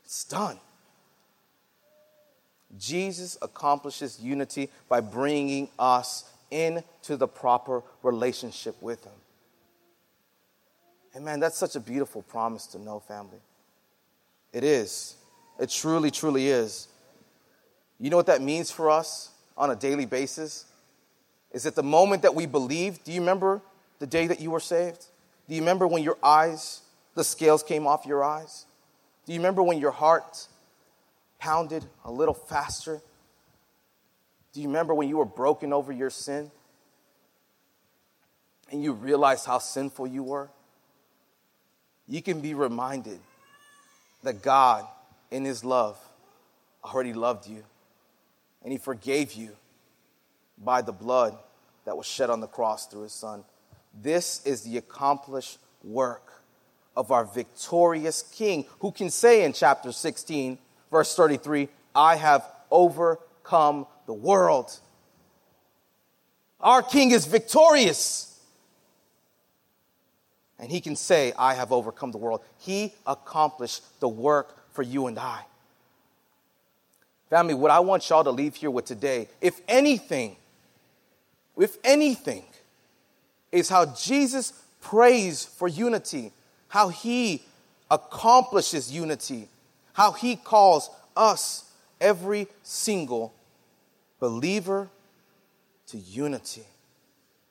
It's 0.03 0.23
done. 0.23 0.57
Jesus 2.77 3.37
accomplishes 3.41 4.19
unity 4.19 4.69
by 4.89 5.01
bringing 5.01 5.69
us 5.77 6.29
into 6.51 7.17
the 7.17 7.27
proper 7.27 7.83
relationship 8.03 8.81
with 8.81 9.03
Him. 9.03 9.13
And 11.13 11.25
man, 11.25 11.39
that's 11.39 11.57
such 11.57 11.75
a 11.75 11.79
beautiful 11.79 12.21
promise 12.21 12.67
to 12.67 12.79
know, 12.79 12.99
family. 12.99 13.39
It 14.53 14.63
is. 14.63 15.15
It 15.59 15.69
truly, 15.69 16.11
truly 16.11 16.47
is. 16.47 16.87
You 17.99 18.09
know 18.09 18.17
what 18.17 18.27
that 18.27 18.41
means 18.41 18.69
for 18.69 18.89
us 18.89 19.31
on 19.57 19.71
a 19.71 19.75
daily 19.75 20.05
basis? 20.05 20.65
Is 21.51 21.63
that 21.63 21.75
the 21.75 21.83
moment 21.83 22.21
that 22.23 22.35
we 22.35 22.45
believe, 22.45 23.03
do 23.03 23.11
you 23.11 23.19
remember 23.19 23.61
the 23.99 24.07
day 24.07 24.27
that 24.27 24.39
you 24.39 24.51
were 24.51 24.59
saved? 24.59 25.05
Do 25.47 25.55
you 25.55 25.61
remember 25.61 25.87
when 25.87 26.03
your 26.03 26.17
eyes, 26.21 26.81
the 27.15 27.23
scales 27.23 27.63
came 27.63 27.87
off 27.87 28.05
your 28.05 28.23
eyes? 28.23 28.65
Do 29.25 29.33
you 29.33 29.39
remember 29.39 29.63
when 29.63 29.79
your 29.79 29.91
heart 29.91 30.47
pounded 31.39 31.85
a 32.03 32.11
little 32.11 32.33
faster? 32.33 33.01
Do 34.53 34.61
you 34.61 34.67
remember 34.67 34.93
when 34.93 35.07
you 35.09 35.17
were 35.17 35.25
broken 35.25 35.71
over 35.71 35.91
your 35.91 36.09
sin 36.09 36.51
and 38.71 38.83
you 38.83 38.93
realized 38.93 39.45
how 39.45 39.59
sinful 39.59 40.07
you 40.07 40.23
were? 40.23 40.49
You 42.07 42.21
can 42.21 42.41
be 42.41 42.53
reminded 42.53 43.19
that 44.23 44.41
God, 44.41 44.85
in 45.31 45.45
His 45.45 45.63
love, 45.63 45.97
already 46.83 47.13
loved 47.13 47.47
you 47.47 47.63
and 48.63 48.71
He 48.71 48.77
forgave 48.77 49.33
you 49.33 49.51
by 50.63 50.81
the 50.81 50.91
blood 50.91 51.37
that 51.85 51.95
was 51.95 52.05
shed 52.05 52.29
on 52.29 52.39
the 52.39 52.47
cross 52.47 52.87
through 52.87 53.03
His 53.03 53.13
Son. 53.13 53.43
This 54.01 54.45
is 54.45 54.61
the 54.61 54.77
accomplished 54.77 55.59
work 55.83 56.43
of 56.95 57.11
our 57.11 57.25
victorious 57.25 58.23
King, 58.23 58.65
who 58.79 58.91
can 58.91 59.09
say 59.09 59.43
in 59.43 59.53
chapter 59.53 59.91
16, 59.91 60.57
verse 60.91 61.15
33, 61.15 61.69
I 61.95 62.15
have 62.15 62.43
overcome 62.71 63.85
the 64.05 64.13
world. 64.13 64.79
Our 66.59 66.81
King 66.81 67.11
is 67.11 67.25
victorious. 67.25 68.39
And 70.59 70.71
he 70.71 70.81
can 70.81 70.95
say, 70.95 71.33
I 71.37 71.53
have 71.53 71.71
overcome 71.71 72.11
the 72.11 72.17
world. 72.17 72.41
He 72.57 72.95
accomplished 73.05 73.83
the 73.99 74.07
work 74.07 74.73
for 74.73 74.81
you 74.81 75.05
and 75.05 75.19
I. 75.19 75.41
Family, 77.29 77.53
what 77.53 77.69
I 77.69 77.79
want 77.79 78.09
y'all 78.09 78.23
to 78.23 78.31
leave 78.31 78.55
here 78.55 78.71
with 78.71 78.85
today, 78.85 79.27
if 79.41 79.61
anything, 79.67 80.37
if 81.63 81.77
anything, 81.83 82.43
is 83.51 83.69
how 83.69 83.85
Jesus 83.85 84.53
prays 84.81 85.45
for 85.45 85.67
unity, 85.67 86.31
how 86.67 86.89
he 86.89 87.43
accomplishes 87.89 88.91
unity, 88.91 89.47
how 89.93 90.11
he 90.11 90.35
calls 90.35 90.89
us, 91.15 91.71
every 91.99 92.47
single 92.63 93.33
believer, 94.19 94.89
to 95.87 95.97
unity, 95.97 96.65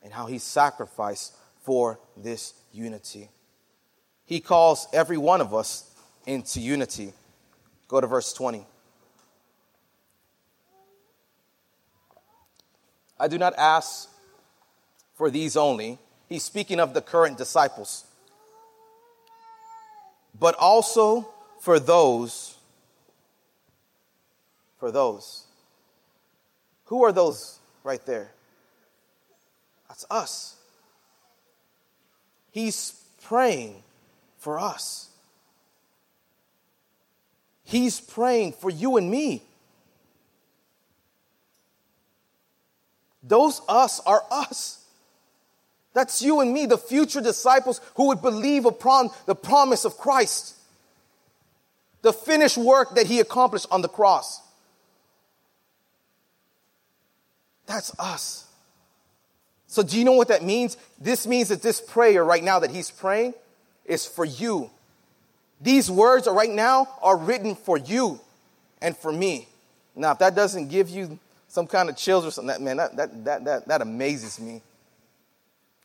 and 0.03 0.13
how 0.13 0.27
he 0.27 0.39
sacrificed 0.39 1.35
for 1.63 1.99
this 2.17 2.55
unity. 2.73 3.29
He 4.27 4.41
calls 4.41 4.87
every 4.93 5.17
one 5.17 5.41
of 5.41 5.55
us 5.55 5.91
into 6.27 6.61
unity. 6.61 7.13
Go 7.89 8.01
to 8.01 8.07
verse 8.07 8.33
20. 8.33 8.67
I 13.19 13.29
do 13.29 13.39
not 13.39 13.55
ask 13.57 14.09
for 15.15 15.31
these 15.31 15.57
only. 15.57 15.99
He's 16.29 16.43
speaking 16.43 16.81
of 16.81 16.93
the 16.93 17.01
current 17.01 17.39
disciples, 17.39 18.05
but 20.39 20.55
also 20.57 21.29
for 21.61 21.79
those. 21.79 22.57
For 24.79 24.91
those. 24.91 25.45
Who 26.87 27.05
are 27.05 27.13
those 27.13 27.59
right 27.83 28.05
there? 28.05 28.31
That's 29.89 30.05
us. 30.11 30.57
He's 32.51 32.93
praying 33.23 33.83
for 34.39 34.59
us. 34.59 35.09
He's 37.65 38.01
praying 38.01 38.53
for 38.53 38.71
you 38.71 38.97
and 38.97 39.11
me. 39.11 39.43
Those 43.27 43.61
us 43.69 44.01
are 44.01 44.25
us. 44.31 44.85
That's 45.95 46.21
you 46.21 46.41
and 46.41 46.53
me, 46.53 46.67
the 46.67 46.79
future 46.79 47.21
disciples 47.21 47.81
who 47.95 48.09
would 48.09 48.21
believe 48.21 48.67
upon 48.67 49.09
the 49.25 49.35
promise 49.35 49.85
of 49.85 49.97
Christ, 49.97 50.55
the 52.03 52.13
finished 52.13 52.59
work 52.59 52.95
that 52.97 53.07
he 53.07 53.21
accomplished 53.21 53.67
on 53.71 53.81
the 53.81 53.89
cross. 53.89 54.43
That's 57.67 57.99
us. 57.99 58.47
So, 59.67 59.83
do 59.83 59.99
you 59.99 60.05
know 60.05 60.13
what 60.13 60.29
that 60.29 60.45
means? 60.45 60.77
This 61.01 61.27
means 61.27 61.49
that 61.49 61.63
this 61.63 61.81
prayer 61.81 62.25
right 62.25 62.45
now 62.45 62.61
that 62.61 62.71
he's 62.71 62.91
praying 62.91 63.35
is 63.85 64.07
for 64.07 64.25
you. 64.25 64.71
These 65.61 65.91
words 65.91 66.29
right 66.31 66.51
now 66.51 66.89
are 67.03 67.17
written 67.17 67.55
for 67.55 67.77
you 67.77 68.21
and 68.81 68.97
for 68.97 69.11
me. 69.11 69.49
Now, 69.95 70.13
if 70.13 70.19
that 70.19 70.35
doesn't 70.35 70.69
give 70.69 70.91
you 70.91 71.19
some 71.57 71.67
kind 71.67 71.89
of 71.89 71.97
chills 71.97 72.27
or 72.27 72.31
something, 72.31 72.49
that, 72.49 72.61
man, 72.61 72.77
that, 72.77 72.97
that, 72.97 73.25
that, 73.25 73.45
that, 73.47 73.69
that 73.69 73.81
amazes 73.81 74.39
me. 74.39 74.61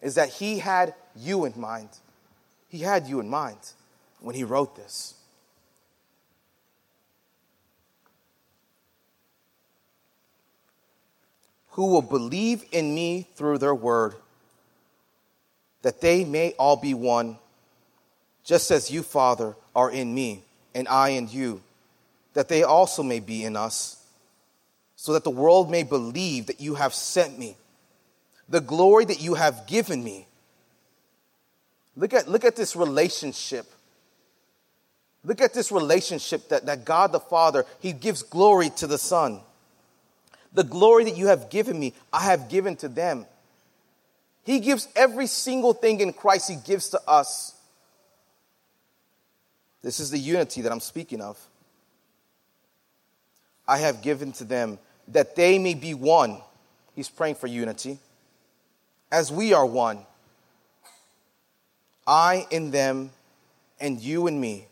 Is 0.02 0.16
that 0.16 0.28
he 0.28 0.60
had 0.60 0.94
you 1.16 1.46
in 1.46 1.54
mind. 1.56 1.88
He 2.68 2.80
had 2.80 3.08
you 3.08 3.22
in 3.22 3.30
mind 3.30 3.56
when 4.20 4.36
he 4.36 4.44
wrote 4.44 4.76
this. 4.76 5.14
Who 11.70 11.86
will 11.86 12.02
believe 12.02 12.66
in 12.74 12.94
me 12.94 13.30
through 13.36 13.60
their 13.60 13.74
word, 13.74 14.16
that 15.84 16.02
they 16.02 16.26
may 16.26 16.52
all 16.60 16.76
be 16.76 16.94
one, 16.94 17.38
just 18.44 18.72
as 18.72 18.92
you, 18.92 19.04
Father, 19.04 19.56
are 19.74 19.90
in 19.90 20.14
me, 20.14 20.44
and 20.76 20.86
I 20.90 21.10
in 21.12 21.30
you, 21.30 21.62
that 22.34 22.50
they 22.50 22.64
also 22.64 23.04
may 23.04 23.22
be 23.22 23.46
in 23.46 23.56
us 23.56 24.01
so 25.02 25.14
that 25.14 25.24
the 25.24 25.32
world 25.32 25.72
may 25.72 25.82
believe 25.82 26.46
that 26.46 26.62
you 26.62 26.76
have 26.76 26.94
sent 26.94 27.40
me, 27.40 27.58
the 28.48 28.62
glory 28.62 29.04
that 29.04 29.20
you 29.20 29.34
have 29.34 29.66
given 29.66 30.04
me. 30.04 30.28
Look 31.98 32.14
at, 32.14 32.28
look 32.28 32.46
at 32.46 32.56
this 32.56 32.76
relationship. 32.76 33.66
Look 35.26 35.42
at 35.42 35.56
this 35.56 35.72
relationship 35.72 36.50
that, 36.50 36.68
that 36.68 36.86
God 36.86 37.14
the 37.14 37.20
Father, 37.20 37.66
He 37.80 37.94
gives 37.94 38.22
glory 38.22 38.70
to 38.76 38.86
the 38.86 39.00
Son. 39.00 39.40
The 40.54 40.64
glory 40.64 41.06
that 41.06 41.18
you 41.18 41.26
have 41.30 41.50
given 41.50 41.80
me, 41.80 41.94
I 42.14 42.26
have 42.26 42.48
given 42.48 42.76
to 42.76 42.88
them. 42.88 43.26
He 44.44 44.60
gives 44.60 44.88
every 44.96 45.26
single 45.26 45.74
thing 45.74 46.00
in 46.00 46.14
Christ, 46.14 46.48
He 46.48 46.58
gives 46.58 46.90
to 46.90 47.02
us. 47.08 47.56
This 49.82 50.00
is 50.00 50.12
the 50.12 50.20
unity 50.20 50.62
that 50.62 50.72
I'm 50.72 50.80
speaking 50.80 51.22
of. 51.22 51.40
I 53.68 53.80
have 53.80 54.04
given 54.04 54.32
to 54.34 54.44
them 54.44 54.78
that 55.10 55.36
they 55.36 55.60
may 55.60 55.74
be 55.74 55.94
one. 55.94 56.38
He's 56.96 57.10
praying 57.10 57.36
for 57.36 57.48
unity. 57.48 58.00
As 59.12 59.32
we 59.32 59.54
are 59.54 59.66
one. 59.66 60.06
I 62.06 62.48
in 62.50 62.72
them 62.72 63.12
and 63.80 64.00
you 64.00 64.28
in 64.28 64.40
me. 64.40 64.68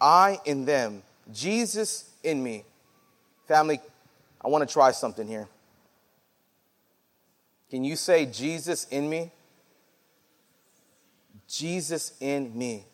I 0.00 0.38
in 0.44 0.64
them. 0.64 1.02
Jesus 1.32 2.10
in 2.22 2.42
me. 2.42 2.64
Family, 3.46 3.80
I 4.44 4.48
want 4.48 4.66
to 4.66 4.72
try 4.72 4.90
something 4.90 5.26
here. 5.26 5.48
Can 7.70 7.84
you 7.84 7.96
say 7.96 8.26
Jesus 8.26 8.86
in 8.90 9.08
me? 9.08 9.30
Jesus 11.48 12.12
in 12.20 12.56
me. 12.56 12.84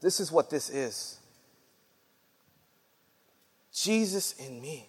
This 0.00 0.20
is 0.20 0.30
what 0.30 0.50
this 0.50 0.70
is. 0.70 1.17
Jesus 3.82 4.32
in 4.32 4.60
me. 4.60 4.88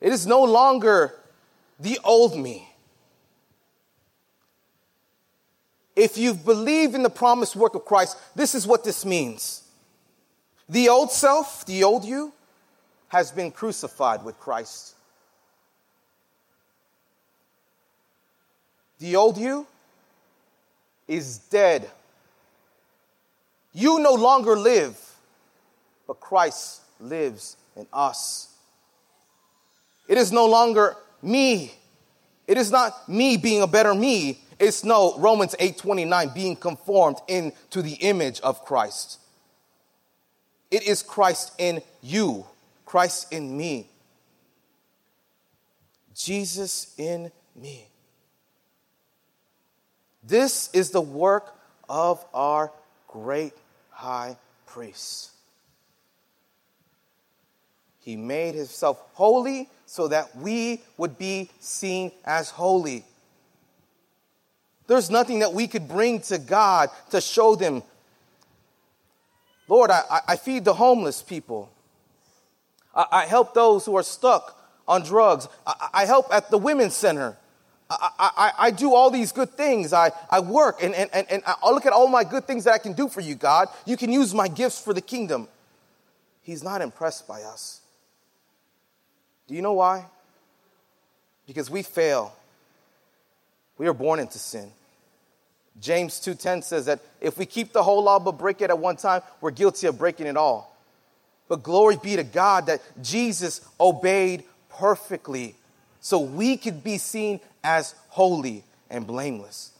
It 0.00 0.12
is 0.12 0.26
no 0.26 0.42
longer 0.42 1.14
the 1.78 1.98
old 2.04 2.36
me. 2.36 2.68
If 5.96 6.18
you've 6.18 6.44
believed 6.44 6.94
in 6.94 7.02
the 7.02 7.10
promised 7.10 7.54
work 7.54 7.74
of 7.74 7.84
Christ, 7.84 8.18
this 8.34 8.54
is 8.54 8.66
what 8.66 8.84
this 8.84 9.04
means. 9.04 9.62
The 10.68 10.88
old 10.88 11.12
self, 11.12 11.64
the 11.66 11.84
old 11.84 12.04
you, 12.04 12.32
has 13.08 13.30
been 13.30 13.50
crucified 13.50 14.24
with 14.24 14.38
Christ. 14.40 14.94
The 18.98 19.14
old 19.16 19.38
you 19.38 19.66
is 21.06 21.38
dead. 21.38 21.88
You 23.72 24.00
no 24.00 24.14
longer 24.14 24.58
live 24.58 25.13
but 26.06 26.20
Christ 26.20 26.82
lives 27.00 27.56
in 27.76 27.86
us. 27.92 28.48
It 30.08 30.18
is 30.18 30.32
no 30.32 30.46
longer 30.46 30.96
me. 31.22 31.72
It 32.46 32.58
is 32.58 32.70
not 32.70 33.08
me 33.08 33.36
being 33.36 33.62
a 33.62 33.66
better 33.66 33.94
me. 33.94 34.40
It's 34.58 34.84
no 34.84 35.16
Romans 35.18 35.54
8:29 35.58 36.34
being 36.34 36.56
conformed 36.56 37.18
into 37.26 37.82
the 37.82 37.94
image 37.94 38.40
of 38.40 38.64
Christ. 38.64 39.18
It 40.70 40.82
is 40.82 41.02
Christ 41.02 41.52
in 41.58 41.82
you, 42.02 42.46
Christ 42.84 43.32
in 43.32 43.56
me. 43.56 43.90
Jesus 46.14 46.94
in 46.96 47.32
me. 47.54 47.88
This 50.22 50.70
is 50.72 50.90
the 50.90 51.00
work 51.00 51.54
of 51.88 52.24
our 52.32 52.72
great 53.08 53.52
high 53.90 54.36
priest. 54.66 55.33
He 58.04 58.16
made 58.16 58.54
himself 58.54 59.02
holy 59.14 59.68
so 59.86 60.08
that 60.08 60.36
we 60.36 60.82
would 60.98 61.16
be 61.16 61.48
seen 61.58 62.12
as 62.24 62.50
holy. 62.50 63.04
There's 64.86 65.08
nothing 65.08 65.38
that 65.38 65.54
we 65.54 65.66
could 65.66 65.88
bring 65.88 66.20
to 66.22 66.36
God 66.36 66.90
to 67.10 67.20
show 67.22 67.56
them. 67.56 67.82
Lord, 69.68 69.90
I, 69.90 70.20
I 70.28 70.36
feed 70.36 70.66
the 70.66 70.74
homeless 70.74 71.22
people. 71.22 71.70
I, 72.94 73.06
I, 73.10 73.26
help 73.26 73.54
those 73.54 73.86
who 73.86 73.96
are 73.96 74.02
stuck 74.02 74.60
on 74.86 75.02
drugs. 75.02 75.48
I, 75.66 75.88
I 75.94 76.04
help 76.04 76.26
at 76.30 76.50
the 76.50 76.58
women's 76.58 76.94
center. 76.94 77.38
I, 77.88 78.52
I, 78.58 78.70
do 78.70 78.94
all 78.94 79.10
these 79.10 79.32
good 79.32 79.50
things. 79.50 79.92
I, 79.92 80.10
I 80.30 80.40
work 80.40 80.82
and, 80.82 80.94
and, 80.94 81.08
and, 81.12 81.26
and 81.30 81.42
I 81.46 81.70
look 81.70 81.86
at 81.86 81.92
all 81.92 82.08
my 82.08 82.24
good 82.24 82.46
things 82.46 82.64
that 82.64 82.72
I 82.72 82.78
can 82.78 82.92
do 82.92 83.08
for 83.08 83.20
you, 83.20 83.34
God. 83.34 83.68
You 83.86 83.96
can 83.96 84.10
use 84.12 84.34
my 84.34 84.48
gifts 84.48 84.80
for 84.80 84.92
the 84.92 85.00
kingdom. 85.00 85.48
He's 86.42 86.62
not 86.62 86.82
impressed 86.82 87.28
by 87.28 87.42
us. 87.42 87.80
Do 89.46 89.54
you 89.54 89.62
know 89.62 89.74
why? 89.74 90.06
Because 91.46 91.70
we 91.70 91.82
fail. 91.82 92.34
We 93.76 93.86
are 93.86 93.92
born 93.92 94.20
into 94.20 94.38
sin. 94.38 94.70
James 95.80 96.20
2:10 96.20 96.62
says 96.62 96.86
that 96.86 97.00
if 97.20 97.36
we 97.36 97.46
keep 97.46 97.72
the 97.72 97.82
whole 97.82 98.02
law 98.02 98.18
but 98.18 98.32
break 98.32 98.60
it 98.60 98.70
at 98.70 98.78
one 98.78 98.96
time, 98.96 99.22
we're 99.40 99.50
guilty 99.50 99.86
of 99.86 99.98
breaking 99.98 100.26
it 100.26 100.36
all. 100.36 100.74
But 101.48 101.62
glory 101.62 101.96
be 101.96 102.16
to 102.16 102.24
God 102.24 102.66
that 102.66 102.80
Jesus 103.02 103.60
obeyed 103.78 104.44
perfectly 104.70 105.56
so 106.00 106.18
we 106.18 106.56
could 106.56 106.84
be 106.84 106.98
seen 106.98 107.40
as 107.62 107.94
holy 108.08 108.64
and 108.88 109.06
blameless. 109.06 109.72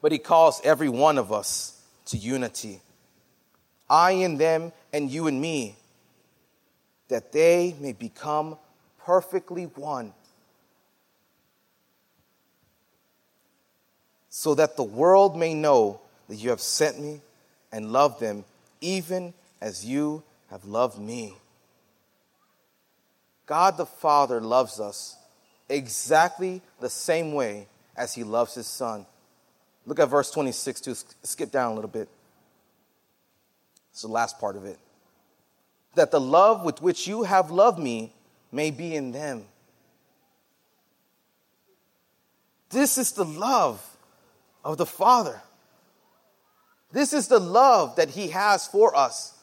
But 0.00 0.12
he 0.12 0.18
calls 0.18 0.60
every 0.64 0.88
one 0.88 1.18
of 1.18 1.32
us 1.32 1.80
to 2.06 2.16
unity. 2.16 2.80
I 3.88 4.12
and 4.12 4.38
them, 4.38 4.72
and 4.92 5.10
you 5.10 5.26
and 5.26 5.40
me, 5.40 5.76
that 7.12 7.30
they 7.30 7.76
may 7.78 7.92
become 7.92 8.56
perfectly 9.04 9.64
one. 9.64 10.14
So 14.30 14.54
that 14.54 14.78
the 14.78 14.82
world 14.82 15.36
may 15.36 15.52
know 15.52 16.00
that 16.30 16.36
you 16.36 16.48
have 16.48 16.60
sent 16.62 16.98
me 16.98 17.20
and 17.70 17.92
loved 17.92 18.18
them, 18.18 18.46
even 18.80 19.34
as 19.60 19.84
you 19.84 20.22
have 20.48 20.64
loved 20.64 20.98
me. 20.98 21.34
God 23.44 23.76
the 23.76 23.84
Father 23.84 24.40
loves 24.40 24.80
us 24.80 25.18
exactly 25.68 26.62
the 26.80 26.88
same 26.88 27.34
way 27.34 27.66
as 27.94 28.14
he 28.14 28.24
loves 28.24 28.54
his 28.54 28.66
son. 28.66 29.04
Look 29.84 30.00
at 30.00 30.08
verse 30.08 30.30
26 30.30 30.80
to 30.80 30.94
skip 31.24 31.50
down 31.50 31.72
a 31.72 31.74
little 31.74 31.90
bit. 31.90 32.08
It's 33.90 34.00
the 34.00 34.08
last 34.08 34.38
part 34.38 34.56
of 34.56 34.64
it. 34.64 34.78
That 35.94 36.10
the 36.10 36.20
love 36.20 36.64
with 36.64 36.80
which 36.80 37.06
you 37.06 37.24
have 37.24 37.50
loved 37.50 37.78
me 37.78 38.12
may 38.50 38.70
be 38.70 38.94
in 38.94 39.12
them. 39.12 39.44
This 42.70 42.96
is 42.96 43.12
the 43.12 43.24
love 43.24 43.84
of 44.64 44.78
the 44.78 44.86
Father. 44.86 45.42
This 46.92 47.12
is 47.12 47.28
the 47.28 47.40
love 47.40 47.96
that 47.96 48.10
He 48.10 48.28
has 48.28 48.66
for 48.66 48.96
us. 48.96 49.34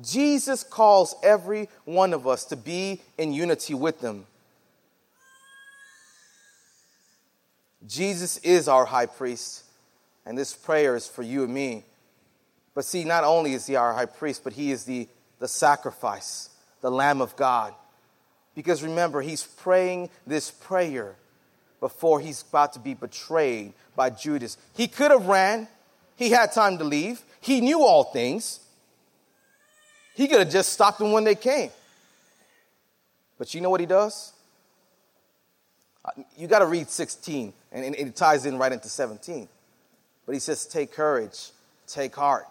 Jesus 0.00 0.62
calls 0.62 1.14
every 1.22 1.68
one 1.84 2.12
of 2.12 2.26
us 2.26 2.44
to 2.46 2.56
be 2.56 3.00
in 3.18 3.32
unity 3.32 3.74
with 3.74 4.00
them. 4.00 4.26
Jesus 7.86 8.38
is 8.38 8.68
our 8.68 8.84
high 8.84 9.06
priest, 9.06 9.64
and 10.24 10.36
this 10.36 10.52
prayer 10.52 10.94
is 10.94 11.08
for 11.08 11.22
you 11.22 11.44
and 11.44 11.52
me. 11.52 11.84
But 12.74 12.84
see, 12.84 13.04
not 13.04 13.24
only 13.24 13.54
is 13.54 13.66
he 13.66 13.74
our 13.74 13.92
high 13.92 14.06
priest, 14.06 14.44
but 14.44 14.52
he 14.52 14.70
is 14.70 14.84
the, 14.84 15.08
the 15.40 15.48
sacrifice, 15.48 16.50
the 16.80 16.90
Lamb 16.90 17.20
of 17.20 17.34
God. 17.34 17.74
Because 18.54 18.82
remember, 18.82 19.20
he's 19.22 19.42
praying 19.42 20.10
this 20.26 20.50
prayer 20.50 21.16
before 21.80 22.20
he's 22.20 22.42
about 22.42 22.74
to 22.74 22.78
be 22.78 22.94
betrayed 22.94 23.72
by 23.96 24.10
Judas. 24.10 24.56
He 24.76 24.86
could 24.86 25.10
have 25.10 25.26
ran, 25.26 25.66
he 26.14 26.30
had 26.30 26.52
time 26.52 26.78
to 26.78 26.84
leave, 26.84 27.22
he 27.40 27.60
knew 27.60 27.82
all 27.82 28.04
things. 28.04 28.60
He 30.14 30.28
could 30.28 30.40
have 30.40 30.50
just 30.50 30.72
stopped 30.72 30.98
them 30.98 31.12
when 31.12 31.24
they 31.24 31.34
came. 31.34 31.70
But 33.38 33.54
you 33.54 33.62
know 33.62 33.70
what 33.70 33.80
he 33.80 33.86
does? 33.86 34.34
Uh, 36.04 36.10
you 36.36 36.46
got 36.46 36.58
to 36.58 36.66
read 36.66 36.90
16, 36.90 37.52
and 37.72 37.94
it 37.94 38.16
ties 38.16 38.44
in 38.44 38.58
right 38.58 38.72
into 38.72 38.88
17. 38.88 39.48
But 40.26 40.32
he 40.32 40.38
says, 40.38 40.66
Take 40.66 40.92
courage, 40.92 41.50
take 41.86 42.14
heart. 42.14 42.46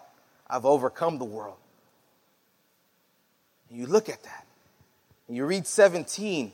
I've 0.48 0.64
overcome 0.64 1.18
the 1.18 1.24
world. 1.24 1.56
And 3.70 3.78
you 3.78 3.86
look 3.86 4.08
at 4.08 4.22
that, 4.24 4.46
and 5.28 5.36
you 5.36 5.46
read 5.46 5.66
17. 5.66 6.52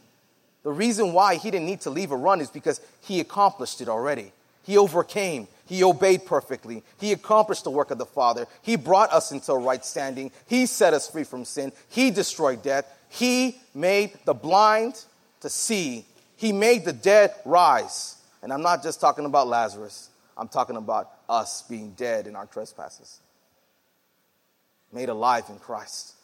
The 0.63 0.73
reason 0.73 1.13
why 1.13 1.37
he 1.37 1.51
didn't 1.51 1.67
need 1.67 1.81
to 1.83 1.91
leave 1.91 2.13
a 2.13 2.17
run 2.17 2.41
is 2.41 2.51
because 2.51 2.81
he 3.01 3.21
accomplished 3.21 3.81
it 3.81 3.89
already. 3.89 4.33
He 4.65 4.77
overcame. 4.77 5.49
He 5.67 5.83
obeyed 5.85 6.27
perfectly. 6.27 6.83
He 7.01 7.13
accomplished 7.13 7.65
the 7.65 7.71
work 7.71 7.91
of 7.91 7.99
the 7.99 8.05
Father. 8.05 8.47
He 8.63 8.77
brought 8.77 9.13
us 9.13 9.31
into 9.31 9.53
a 9.53 9.59
right 9.59 9.85
standing. 9.85 10.33
He 10.49 10.67
set 10.67 10.93
us 10.93 11.09
free 11.09 11.25
from 11.25 11.45
sin. 11.45 11.73
He 11.89 12.11
destroyed 12.11 12.63
death. 12.63 12.85
He 13.09 13.59
made 13.75 14.19
the 14.25 14.35
blind 14.35 15.05
to 15.41 15.49
see. 15.49 16.05
He 16.37 16.53
made 16.53 16.85
the 16.85 16.93
dead 16.93 17.33
rise. 17.45 18.17
And 18.43 18.53
I'm 18.53 18.63
not 18.63 18.83
just 18.83 19.01
talking 19.01 19.25
about 19.25 19.47
Lazarus, 19.47 20.11
I'm 20.37 20.49
talking 20.49 20.77
about 20.77 21.11
us 21.29 21.63
being 21.63 21.93
dead 21.93 22.27
in 22.27 22.37
our 22.37 22.47
trespasses, 22.47 23.21
made 24.93 25.09
alive 25.09 25.45
in 25.49 25.59
Christ. 25.59 26.16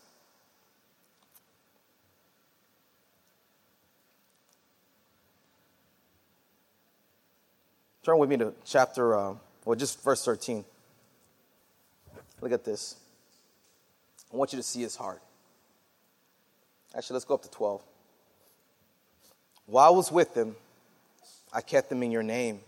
Turn 8.04 8.18
with 8.18 8.28
me 8.28 8.36
to 8.38 8.52
chapter, 8.64 9.16
uh, 9.16 9.34
well, 9.64 9.76
just 9.76 10.02
verse 10.02 10.24
13. 10.24 10.64
Look 12.40 12.50
at 12.50 12.64
this. 12.64 12.96
I 14.32 14.36
want 14.36 14.52
you 14.52 14.56
to 14.56 14.62
see 14.62 14.82
his 14.82 14.96
heart. 14.96 15.22
Actually, 16.96 17.14
let's 17.14 17.24
go 17.24 17.34
up 17.34 17.42
to 17.42 17.50
12. 17.50 17.80
While 19.66 19.86
I 19.86 19.96
was 19.96 20.10
with 20.10 20.34
them, 20.34 20.56
I 21.52 21.60
kept 21.60 21.90
them 21.90 22.02
in 22.02 22.10
your 22.10 22.24
name, 22.24 22.60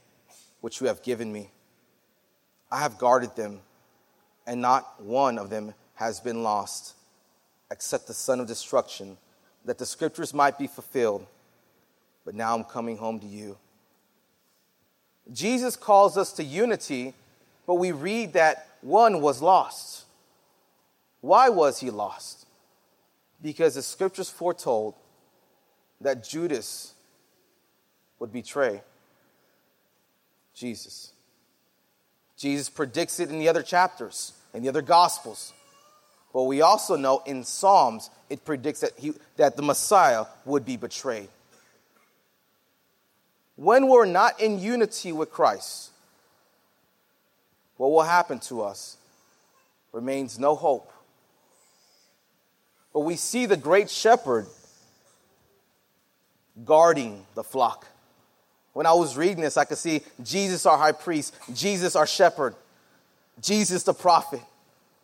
which 0.61 0.81
you 0.81 0.87
have 0.87 1.03
given 1.03 1.33
me. 1.33 1.51
I 2.71 2.81
have 2.81 2.97
guarded 2.97 3.35
them, 3.35 3.61
and 4.47 4.61
not 4.61 5.03
one 5.03 5.39
of 5.39 5.51
them 5.51 5.75
has 5.95 6.21
been 6.21 6.45
lost, 6.45 6.95
except 7.73 8.07
the 8.07 8.15
son 8.15 8.39
of 8.39 8.47
destruction, 8.47 9.17
that 9.65 9.79
the 9.79 9.87
scriptures 9.87 10.33
might 10.33 10.59
be 10.59 10.69
fulfilled. 10.69 11.27
But 12.25 12.37
now 12.37 12.55
I'm 12.55 12.65
coming 12.65 12.99
home 12.99 13.19
to 13.19 13.27
you. 13.27 13.59
Jesus 15.33 15.77
calls 15.77 16.17
us 16.17 16.33
to 16.35 16.45
unity, 16.45 17.15
but 17.67 17.75
we 17.75 17.93
read 17.93 18.35
that 18.35 18.69
one 18.83 19.21
was 19.21 19.41
lost. 19.41 20.05
Why 21.21 21.49
was 21.49 21.81
he 21.81 21.91
lost? 21.91 22.47
Because 23.41 23.75
the 23.75 23.83
scriptures 23.83 24.29
foretold 24.29 24.95
that 26.01 26.23
Judas 26.23 26.93
would 28.19 28.33
betray 28.33 28.83
Jesus. 30.55 31.13
Jesus 32.37 32.69
predicts 32.69 33.21
it 33.21 33.31
in 33.31 33.39
the 33.39 33.49
other 33.49 33.63
chapters, 33.63 34.33
in 34.53 34.63
the 34.63 34.69
other 34.69 34.83
gospels. 34.83 35.53
But 36.33 36.43
we 36.45 36.61
also 36.61 36.97
know 36.97 37.23
in 37.27 37.45
Psalms, 37.45 38.11
it 38.29 38.45
predicts 38.45 38.81
that, 38.81 38.93
he, 38.99 39.15
that 39.37 39.57
the 39.57 39.63
Messiah 39.63 40.27
would 40.45 40.65
be 40.65 40.77
betrayed. 40.77 41.29
When 43.57 43.89
we're 43.89 44.07
not 44.07 44.41
in 44.41 44.59
unity 44.59 45.13
with 45.13 45.31
Christ, 45.31 45.91
what 47.77 47.91
will 47.91 48.03
happen 48.03 48.39
to 48.41 48.63
us? 48.63 48.97
Remains 49.93 50.39
no 50.39 50.55
hope. 50.55 50.93
But 52.93 53.01
we 53.01 53.17
see 53.17 53.47
the 53.47 53.57
great 53.57 53.91
shepherd 53.91 54.47
guarding 56.65 57.27
the 57.35 57.45
flock. 57.45 57.87
When 58.73 58.87
I 58.87 58.93
was 58.93 59.17
reading 59.17 59.41
this, 59.41 59.57
I 59.57 59.65
could 59.65 59.79
see 59.79 60.03
Jesus, 60.23 60.67
our 60.67 60.79
high 60.79 60.93
priest, 60.93 61.35
Jesus, 61.53 61.95
our 61.95 62.07
shepherd, 62.07 62.55
Jesus, 63.41 63.85
the 63.85 63.95
prophet, 63.95 64.43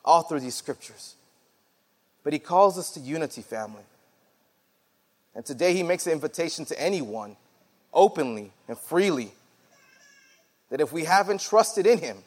all 0.04 0.22
through 0.22 0.40
these 0.40 0.54
scriptures. 0.54 1.14
But 2.24 2.32
he 2.32 2.38
calls 2.38 2.78
us 2.78 2.90
to 2.92 3.00
unity, 3.00 3.42
family. 3.42 3.82
And 5.34 5.44
today 5.44 5.74
he 5.74 5.82
makes 5.82 6.06
an 6.06 6.12
invitation 6.12 6.64
to 6.66 6.80
anyone 6.80 7.36
openly 7.92 8.52
and 8.68 8.78
freely 8.78 9.32
that 10.70 10.80
if 10.80 10.92
we 10.92 11.04
haven't 11.04 11.40
trusted 11.40 11.86
in 11.86 11.98
him, 11.98 12.18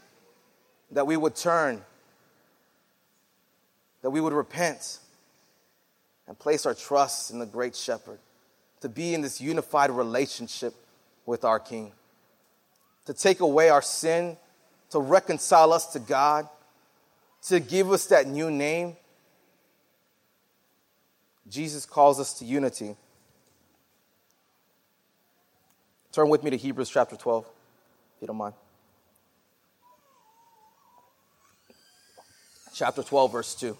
that 0.92 1.08
we 1.08 1.18
would 1.18 1.36
turn, 1.36 1.82
that 4.02 4.10
we 4.10 4.22
would 4.22 4.34
repent 4.34 5.00
and 6.28 6.38
place 6.38 6.66
our 6.66 6.74
trust 6.74 7.32
in 7.32 7.40
the 7.40 7.46
great 7.46 7.76
shepherd, 7.76 8.20
to 8.82 8.90
be 8.90 9.14
in 9.14 9.22
this 9.22 9.40
unified 9.40 9.90
relationship 9.90 10.74
with 11.26 11.46
our 11.46 11.60
King, 11.60 11.94
to 13.06 13.14
take 13.14 13.40
away 13.40 13.70
our 13.70 13.82
sin, 13.82 14.38
to 14.90 15.00
reconcile 15.00 15.74
us 15.74 15.88
to 15.88 16.00
God, 16.00 16.48
to 17.44 17.60
give 17.60 17.92
us 17.92 18.06
that 18.08 18.28
new 18.28 18.52
name. 18.52 18.96
Jesus 21.50 21.86
calls 21.86 22.20
us 22.20 22.34
to 22.40 22.46
unity. 22.46 22.96
Turn 26.14 26.30
with 26.30 26.44
me 26.44 26.52
to 26.52 26.58
Hebrews 26.58 26.92
chapter 26.92 27.16
12, 27.16 27.44
if 27.44 28.22
you 28.22 28.28
don't 28.28 28.38
mind. 28.38 28.54
Chapter 32.72 33.02
12, 33.02 33.32
verse 33.32 33.56
2. 33.56 33.76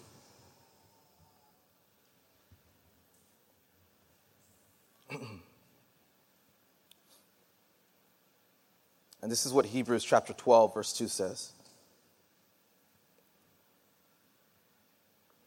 and 9.22 9.30
this 9.30 9.46
is 9.46 9.52
what 9.52 9.66
Hebrews 9.66 10.02
chapter 10.02 10.32
12, 10.32 10.74
verse 10.74 10.92
2 10.92 11.06
says. 11.06 11.52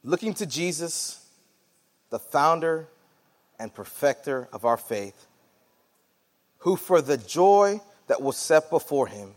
Looking 0.06 0.34
to 0.36 0.46
Jesus, 0.46 1.26
the 2.12 2.20
founder 2.20 2.88
and 3.60 3.74
perfecter 3.74 4.48
of 4.54 4.64
our 4.64 4.78
faith 4.78 5.28
who 6.60 6.76
for 6.76 7.02
the 7.02 7.18
joy 7.18 7.82
that 8.08 8.22
was 8.22 8.38
set 8.38 8.70
before 8.70 9.08
him 9.08 9.34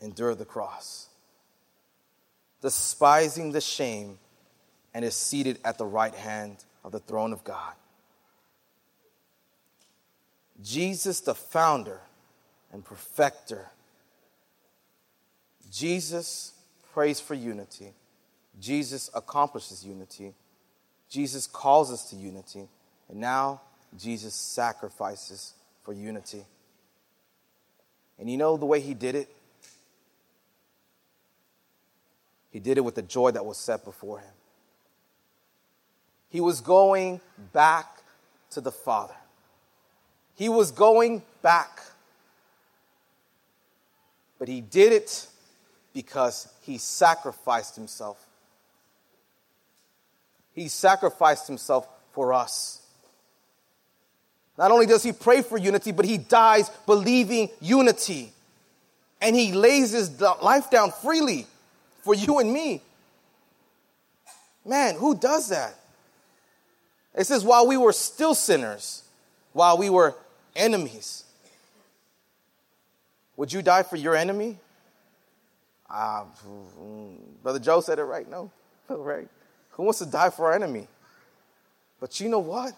endured 0.00 0.38
the 0.38 0.44
cross, 0.44 1.08
despising 2.62 3.52
the 3.52 3.60
shame, 3.60 4.18
and 4.94 5.04
is 5.04 5.14
seated 5.14 5.58
at 5.64 5.78
the 5.78 5.86
right 5.86 6.14
hand 6.14 6.64
of 6.84 6.92
the 6.92 6.98
throne 6.98 7.32
of 7.32 7.44
God. 7.44 7.74
Jesus, 10.62 11.20
the 11.20 11.34
founder 11.34 12.00
and 12.72 12.84
perfecter. 12.84 13.70
Jesus 15.70 16.52
prays 16.92 17.20
for 17.20 17.34
unity. 17.34 17.92
Jesus 18.60 19.10
accomplishes 19.14 19.84
unity. 19.84 20.34
Jesus 21.08 21.46
calls 21.46 21.92
us 21.92 22.10
to 22.10 22.16
unity. 22.16 22.68
And 23.08 23.20
now 23.20 23.60
Jesus 23.96 24.34
sacrifices 24.34 25.54
for 25.90 25.94
unity. 25.94 26.44
And 28.16 28.30
you 28.30 28.36
know 28.36 28.56
the 28.56 28.64
way 28.64 28.78
he 28.78 28.94
did 28.94 29.16
it? 29.16 29.28
He 32.52 32.60
did 32.60 32.78
it 32.78 32.82
with 32.82 32.94
the 32.94 33.02
joy 33.02 33.32
that 33.32 33.44
was 33.44 33.58
set 33.58 33.84
before 33.84 34.20
him. 34.20 34.32
He 36.28 36.40
was 36.40 36.60
going 36.60 37.20
back 37.52 37.88
to 38.50 38.60
the 38.60 38.70
Father. 38.70 39.16
He 40.36 40.48
was 40.48 40.70
going 40.70 41.24
back. 41.42 41.80
But 44.38 44.46
he 44.46 44.60
did 44.60 44.92
it 44.92 45.26
because 45.92 46.46
he 46.62 46.78
sacrificed 46.78 47.74
himself. 47.74 48.24
He 50.54 50.68
sacrificed 50.68 51.48
himself 51.48 51.88
for 52.12 52.32
us. 52.32 52.79
Not 54.60 54.72
only 54.72 54.84
does 54.84 55.02
he 55.02 55.12
pray 55.12 55.40
for 55.40 55.56
unity, 55.56 55.90
but 55.90 56.04
he 56.04 56.18
dies 56.18 56.68
believing 56.84 57.48
unity. 57.62 58.30
And 59.18 59.34
he 59.34 59.52
lays 59.52 59.92
his 59.92 60.20
life 60.20 60.68
down 60.68 60.92
freely 60.92 61.46
for 62.02 62.14
you 62.14 62.40
and 62.40 62.52
me. 62.52 62.82
Man, 64.66 64.96
who 64.96 65.14
does 65.14 65.48
that? 65.48 65.74
It 67.14 67.26
says, 67.26 67.42
while 67.42 67.66
we 67.66 67.78
were 67.78 67.94
still 67.94 68.34
sinners, 68.34 69.02
while 69.54 69.78
we 69.78 69.88
were 69.88 70.14
enemies. 70.54 71.24
Would 73.38 73.54
you 73.54 73.62
die 73.62 73.82
for 73.82 73.96
your 73.96 74.14
enemy? 74.14 74.58
Uh, 75.88 76.24
Brother 77.42 77.60
Joe 77.60 77.80
said 77.80 77.98
it 77.98 78.04
right. 78.04 78.28
No, 78.28 78.50
right. 78.90 79.26
Who 79.70 79.84
wants 79.84 80.00
to 80.00 80.06
die 80.06 80.28
for 80.28 80.48
our 80.48 80.52
enemy? 80.52 80.86
But 81.98 82.20
you 82.20 82.28
know 82.28 82.40
what? 82.40 82.74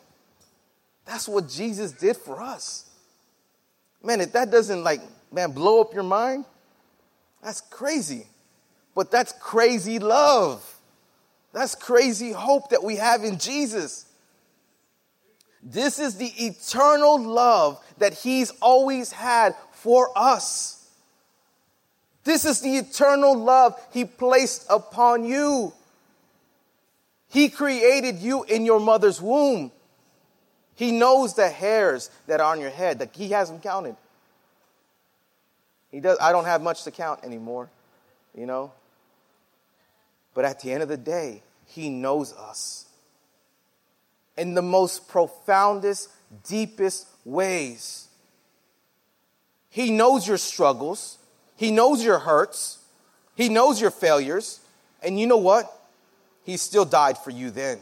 That's 1.04 1.28
what 1.28 1.48
Jesus 1.48 1.92
did 1.92 2.16
for 2.16 2.40
us. 2.40 2.88
Man, 4.02 4.20
if 4.20 4.32
that 4.32 4.50
doesn't 4.50 4.82
like, 4.82 5.00
man, 5.32 5.52
blow 5.52 5.80
up 5.80 5.94
your 5.94 6.02
mind, 6.02 6.44
that's 7.42 7.60
crazy. 7.60 8.26
But 8.94 9.10
that's 9.10 9.32
crazy 9.40 9.98
love. 9.98 10.64
That's 11.52 11.74
crazy 11.74 12.32
hope 12.32 12.70
that 12.70 12.82
we 12.82 12.96
have 12.96 13.24
in 13.24 13.38
Jesus. 13.38 14.06
This 15.62 15.98
is 15.98 16.16
the 16.16 16.32
eternal 16.44 17.20
love 17.20 17.82
that 17.98 18.14
He's 18.14 18.50
always 18.60 19.12
had 19.12 19.54
for 19.72 20.10
us. 20.16 20.78
This 22.24 22.44
is 22.44 22.60
the 22.60 22.76
eternal 22.76 23.36
love 23.36 23.80
He 23.92 24.04
placed 24.04 24.66
upon 24.68 25.24
you. 25.24 25.72
He 27.28 27.48
created 27.48 28.18
you 28.18 28.44
in 28.44 28.66
your 28.66 28.80
mother's 28.80 29.20
womb. 29.20 29.72
He 30.74 30.90
knows 30.92 31.35
the 31.35 31.48
hairs 31.48 32.11
that 32.26 32.40
are 32.40 32.52
on 32.52 32.61
your 32.61 32.70
head 32.70 32.98
that 33.00 33.14
He 33.14 33.28
has 33.28 33.50
them 33.50 33.61
counted. 33.61 33.96
He 35.90 36.00
does. 36.00 36.18
I 36.20 36.32
don't 36.32 36.46
have 36.46 36.62
much 36.62 36.85
to 36.85 36.90
count 36.90 37.20
anymore, 37.22 37.68
you 38.35 38.46
know. 38.46 38.72
But 40.35 40.44
at 40.44 40.61
the 40.61 40.72
end 40.72 40.82
of 40.82 40.88
the 40.88 40.96
day, 40.96 41.42
He 41.66 41.90
knows 41.90 42.32
us 42.32 42.87
in 44.37 44.54
the 44.54 44.62
most 44.62 45.08
profoundest, 45.08 46.08
deepest 46.48 47.06
ways. 47.24 48.08
He 49.68 49.90
knows 49.90 50.26
your 50.26 50.38
struggles, 50.38 51.18
He 51.56 51.70
knows 51.70 52.02
your 52.02 52.18
hurts, 52.18 52.78
He 53.35 53.48
knows 53.48 53.80
your 53.80 53.90
failures, 53.90 54.61
and 55.02 55.20
you 55.20 55.26
know 55.26 55.37
what? 55.37 55.70
He 56.44 56.56
still 56.56 56.85
died 56.85 57.18
for 57.18 57.30
you 57.30 57.50
then. 57.50 57.78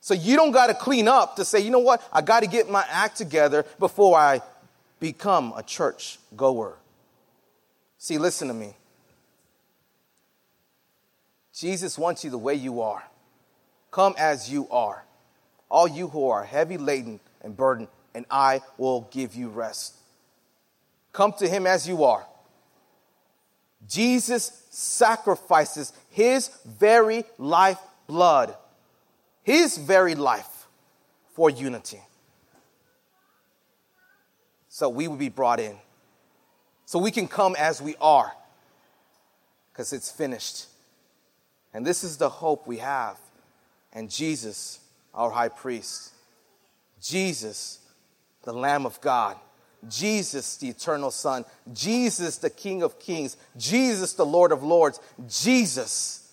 So 0.00 0.14
you 0.14 0.36
don't 0.36 0.52
got 0.52 0.68
to 0.68 0.74
clean 0.74 1.08
up 1.08 1.36
to 1.36 1.44
say, 1.44 1.60
you 1.60 1.70
know 1.70 1.78
what? 1.78 2.02
I 2.12 2.22
got 2.22 2.40
to 2.40 2.48
get 2.48 2.70
my 2.70 2.84
act 2.88 3.16
together 3.16 3.64
before 3.78 4.18
I 4.18 4.40
become 4.98 5.52
a 5.56 5.62
church 5.62 6.18
goer. 6.36 6.76
See, 7.98 8.18
listen 8.18 8.48
to 8.48 8.54
me. 8.54 8.74
Jesus 11.52 11.98
wants 11.98 12.24
you 12.24 12.30
the 12.30 12.38
way 12.38 12.54
you 12.54 12.80
are. 12.80 13.02
Come 13.90 14.14
as 14.18 14.50
you 14.50 14.68
are 14.70 15.04
all 15.70 15.86
you 15.86 16.08
who 16.08 16.28
are 16.28 16.44
heavy 16.44 16.76
laden 16.76 17.20
and 17.42 17.56
burdened, 17.56 17.88
and 18.14 18.26
I 18.30 18.60
will 18.76 19.08
give 19.12 19.34
you 19.34 19.48
rest. 19.48 19.94
Come 21.12 21.32
to 21.38 21.48
him 21.48 21.66
as 21.66 21.88
you 21.88 22.04
are. 22.04 22.26
Jesus 23.88 24.64
sacrifices 24.70 25.92
his 26.10 26.50
very 26.66 27.24
life 27.38 27.78
blood, 28.06 28.54
his 29.42 29.78
very 29.78 30.14
life 30.14 30.66
for 31.34 31.50
unity. 31.50 32.00
So 34.68 34.88
we 34.88 35.08
will 35.08 35.16
be 35.16 35.28
brought 35.28 35.60
in. 35.60 35.76
So 36.86 36.98
we 36.98 37.10
can 37.10 37.28
come 37.28 37.56
as 37.58 37.80
we 37.80 37.96
are 38.00 38.32
because 39.72 39.92
it's 39.92 40.10
finished. 40.10 40.66
And 41.72 41.86
this 41.86 42.02
is 42.04 42.16
the 42.16 42.28
hope 42.28 42.66
we 42.66 42.78
have. 42.78 43.18
And 43.92 44.10
Jesus 44.10 44.80
our 45.14 45.30
high 45.30 45.48
priest. 45.48 46.12
Jesus, 47.00 47.78
the 48.42 48.52
Lamb 48.52 48.86
of 48.86 49.00
God. 49.00 49.36
Jesus, 49.88 50.56
the 50.58 50.68
eternal 50.68 51.10
Son. 51.10 51.44
Jesus, 51.72 52.38
the 52.38 52.50
King 52.50 52.82
of 52.82 52.98
Kings. 52.98 53.36
Jesus, 53.56 54.12
the 54.12 54.26
Lord 54.26 54.52
of 54.52 54.62
Lords. 54.62 55.00
Jesus. 55.28 56.32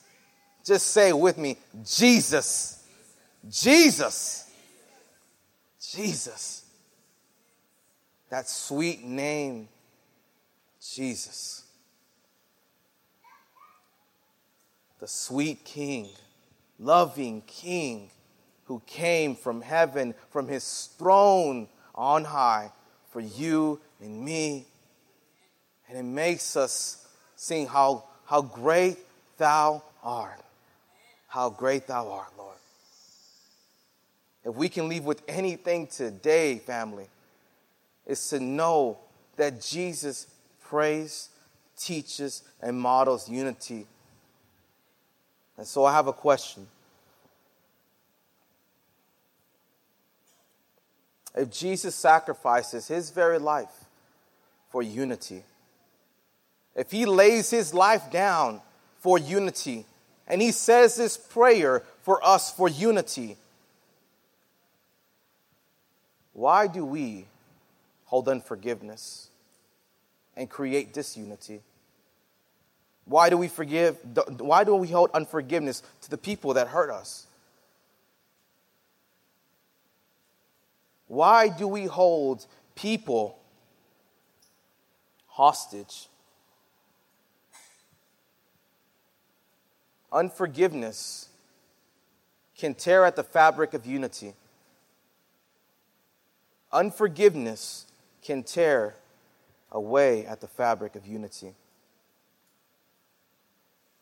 Just 0.65 0.87
say 0.87 1.13
with 1.13 1.37
me 1.37 1.57
Jesus. 1.83 2.76
Jesus. 3.49 4.49
Jesus. 5.79 6.63
That 8.29 8.49
sweet 8.49 9.03
name, 9.03 9.69
Jesus. 10.81 11.63
The 14.99 15.07
sweet 15.07 15.63
King, 15.63 16.09
loving 16.79 17.41
King 17.45 18.09
who 18.65 18.81
came 18.85 19.35
from 19.35 19.61
heaven, 19.61 20.13
from 20.29 20.47
his 20.47 20.89
throne 20.97 21.67
on 21.95 22.25
high 22.25 22.71
for 23.11 23.21
you 23.21 23.79
and 24.01 24.23
me. 24.23 24.65
And 25.89 25.97
it 25.97 26.03
makes 26.03 26.55
us 26.55 27.07
sing 27.35 27.65
how, 27.65 28.03
how 28.25 28.41
great 28.41 28.97
thou 29.37 29.81
art. 30.03 30.41
How 31.27 31.49
great 31.49 31.87
thou 31.87 32.09
art, 32.11 32.31
Lord. 32.37 32.56
If 34.47 34.55
we 34.55 34.69
can 34.69 34.87
leave 34.87 35.03
with 35.03 35.21
anything 35.27 35.87
today, 35.87 36.59
family, 36.59 37.07
is 38.05 38.29
to 38.29 38.39
know 38.39 38.97
that 39.35 39.61
Jesus 39.61 40.27
prays, 40.63 41.29
teaches, 41.77 42.43
and 42.61 42.79
models 42.79 43.29
unity. 43.29 43.85
And 45.57 45.67
so 45.67 45.83
I 45.83 45.91
have 45.91 46.07
a 46.07 46.13
question. 46.13 46.67
if 51.37 51.51
Jesus 51.51 51.93
sacrifices 51.93 52.87
his 52.87 53.11
very 53.11 53.37
life 53.37 53.85
for 54.71 54.81
unity, 54.81 55.43
if 56.75 56.89
he 56.89 57.05
lays 57.05 57.51
his 57.51 57.75
life 57.75 58.09
down 58.11 58.61
for 58.99 59.19
unity, 59.19 59.85
and 60.27 60.41
he 60.41 60.51
says 60.51 60.95
this 60.95 61.15
prayer 61.15 61.83
for 62.01 62.25
us 62.25 62.51
for 62.51 62.67
unity, 62.67 63.37
why 66.37 66.67
do 66.67 66.85
we 66.85 67.25
hold 68.05 68.29
unforgiveness 68.29 69.31
and 70.35 70.47
create 70.47 70.93
disunity? 70.93 71.61
Why 73.05 73.31
do 73.31 73.39
we 73.39 73.47
forgive? 73.47 73.97
Why 74.37 74.63
do 74.63 74.75
we 74.75 74.87
hold 74.89 75.09
unforgiveness 75.15 75.81
to 76.01 76.11
the 76.11 76.17
people 76.17 76.53
that 76.53 76.67
hurt 76.67 76.91
us? 76.91 77.25
Why 81.07 81.49
do 81.49 81.67
we 81.67 81.85
hold 81.85 82.45
people 82.75 83.39
hostage? 85.25 86.07
Unforgiveness 90.11 91.29
can 92.55 92.75
tear 92.75 93.05
at 93.05 93.15
the 93.15 93.23
fabric 93.23 93.73
of 93.73 93.87
unity. 93.87 94.35
Unforgiveness 96.77 97.87
can 98.21 98.43
tear 98.43 98.93
away 99.71 100.27
at 100.27 100.41
the 100.41 100.47
fabric 100.47 100.95
of 100.95 101.07
unity. 101.07 101.55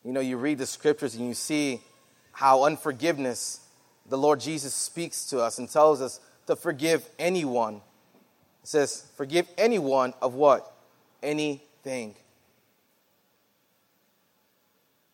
You 0.03 0.11
know, 0.11 0.19
you 0.19 0.35
read 0.35 0.57
the 0.57 0.65
scriptures 0.65 1.15
and 1.15 1.25
you 1.25 1.35
see 1.35 1.79
how 2.33 2.65
unforgiveness, 2.65 3.61
the 4.09 4.17
Lord 4.17 4.41
Jesus 4.41 4.73
speaks 4.73 5.23
to 5.29 5.39
us 5.39 5.57
and 5.57 5.71
tells 5.71 6.01
us 6.01 6.19
to 6.47 6.57
forgive 6.57 7.07
anyone 7.17 7.75
It 8.61 8.67
says, 8.67 9.05
Forgive 9.15 9.47
anyone 9.57 10.13
of 10.21 10.33
what? 10.33 10.69
Anything. 11.23 12.13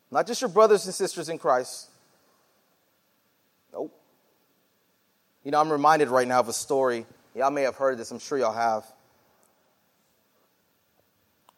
Not 0.10 0.26
just 0.26 0.42
your 0.42 0.50
brothers 0.50 0.88
and 0.88 0.96
sisters 0.96 1.30
in 1.30 1.38
Christ. 1.38 1.92
Nope. 3.72 3.96
You 5.44 5.52
know, 5.52 5.62
I'm 5.62 5.72
reminded 5.72 6.08
right 6.08 6.28
now 6.28 6.40
of 6.40 6.50
a 6.50 6.54
story. 6.54 7.06
Y'all 7.36 7.52
may 7.52 7.64
have 7.64 7.76
heard 7.76 7.98
this, 7.98 8.12
I'm 8.12 8.20
sure 8.20 8.38
y'all 8.38 8.54
have. 8.54 8.86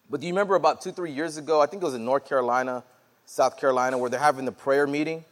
But 0.10 0.22
do 0.22 0.28
you 0.28 0.34
remember 0.34 0.56
about 0.56 0.82
two, 0.82 0.92
three 0.92 1.12
years 1.12 1.38
ago? 1.38 1.60
I 1.60 1.66
think 1.66 1.82
it 1.82 1.86
was 1.86 1.96
in 1.96 2.06
North 2.06 2.28
Carolina, 2.28 2.84
South 3.26 3.58
Carolina, 3.58 3.98
where 3.98 4.10
they're 4.10 4.20
having 4.20 4.46
the 4.46 4.52
prayer 4.52 4.86
meeting. 4.86 5.26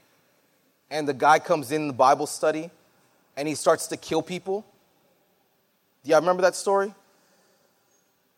And 0.89 1.07
the 1.07 1.13
guy 1.13 1.39
comes 1.39 1.71
in 1.71 1.87
the 1.87 1.93
Bible 1.93 2.25
study 2.25 2.71
and 3.37 3.47
he 3.47 3.55
starts 3.55 3.87
to 3.87 3.97
kill 3.97 4.21
people. 4.21 4.65
Do 6.03 6.09
y'all 6.09 6.19
remember 6.19 6.41
that 6.41 6.55
story? 6.55 6.93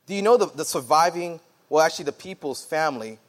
Do 0.05 0.13
you 0.13 0.21
know 0.21 0.35
the, 0.35 0.47
the 0.47 0.65
surviving, 0.65 1.39
well, 1.69 1.81
actually, 1.81 2.05
the 2.05 2.11
people's 2.11 2.63
family 2.63 3.19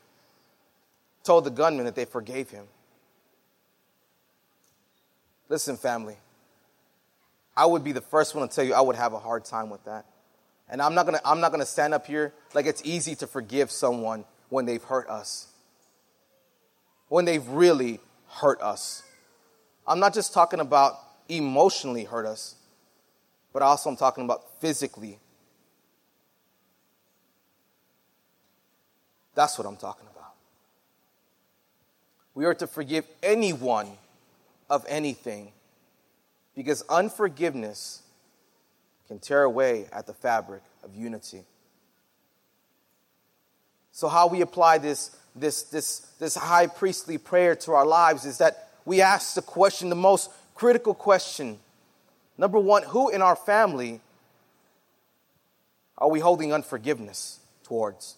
told 1.23 1.45
the 1.45 1.51
gunman 1.51 1.85
that 1.85 1.95
they 1.95 2.05
forgave 2.05 2.51
him? 2.51 2.67
Listen, 5.49 5.77
family, 5.77 6.17
I 7.57 7.67
would 7.67 7.85
be 7.85 7.93
the 7.93 8.01
first 8.01 8.35
one 8.35 8.49
to 8.49 8.55
tell 8.55 8.65
you 8.65 8.75
I 8.75 8.81
would 8.81 8.97
have 8.97 9.13
a 9.13 9.19
hard 9.19 9.45
time 9.45 9.71
with 9.71 9.85
that. 9.85 10.07
And 10.69 10.83
I'm 10.83 10.95
not 10.95 11.07
gonna, 11.07 11.21
I'm 11.25 11.41
not 11.41 11.53
gonna 11.53 11.67
stand 11.67 11.95
up 11.95 12.07
here 12.07 12.33
like 12.55 12.67
it's 12.67 12.83
easy 12.85 13.15
to 13.17 13.27
forgive 13.27 13.71
someone 13.71 14.25
when 14.49 14.65
they've 14.67 14.83
hurt 14.83 15.09
us, 15.09 15.49
when 17.09 17.25
they've 17.25 17.47
really 17.49 18.01
hurt 18.29 18.61
us. 18.61 19.03
I'm 19.87 20.01
not 20.01 20.15
just 20.15 20.33
talking 20.33 20.61
about 20.61 20.95
emotionally 21.29 22.05
hurt 22.05 22.27
us, 22.27 22.57
but 23.53 23.63
also 23.63 23.91
I'm 23.91 23.97
talking 23.97 24.25
about 24.25 24.61
physically. 24.61 25.19
That's 29.35 29.59
what 29.59 29.67
I'm 29.67 29.77
talking 29.77 30.07
about. 30.13 30.33
We 32.35 32.47
are 32.47 32.55
to 32.55 32.67
forgive 32.67 33.05
anyone 33.23 33.89
of 34.71 34.85
anything 34.89 35.53
because 36.55 36.83
unforgiveness 36.89 38.03
can 39.09 39.19
tear 39.19 39.43
away 39.43 39.87
at 39.93 40.07
the 40.07 40.15
fabric 40.15 40.63
of 40.83 40.95
unity. 40.95 41.45
So, 43.93 44.09
how 44.09 44.27
we 44.27 44.41
apply 44.41 44.79
this, 44.79 45.17
this, 45.37 45.63
this, 45.65 46.01
this 46.19 46.35
high 46.35 46.67
priestly 46.67 47.19
prayer 47.19 47.55
to 47.57 47.73
our 47.73 47.87
lives 47.87 48.25
is 48.25 48.39
that 48.39 48.71
we 48.85 49.01
ask 49.01 49.35
the 49.35 49.43
question, 49.43 49.89
the 49.89 49.95
most 49.95 50.31
critical 50.55 50.95
question. 50.95 51.59
Number 52.37 52.59
one, 52.59 52.83
who 52.83 53.11
in 53.11 53.23
our 53.23 53.37
family 53.37 54.01
are 55.97 56.09
we 56.09 56.21
holding 56.21 56.53
unforgiveness 56.53 57.39
towards? 57.63 58.17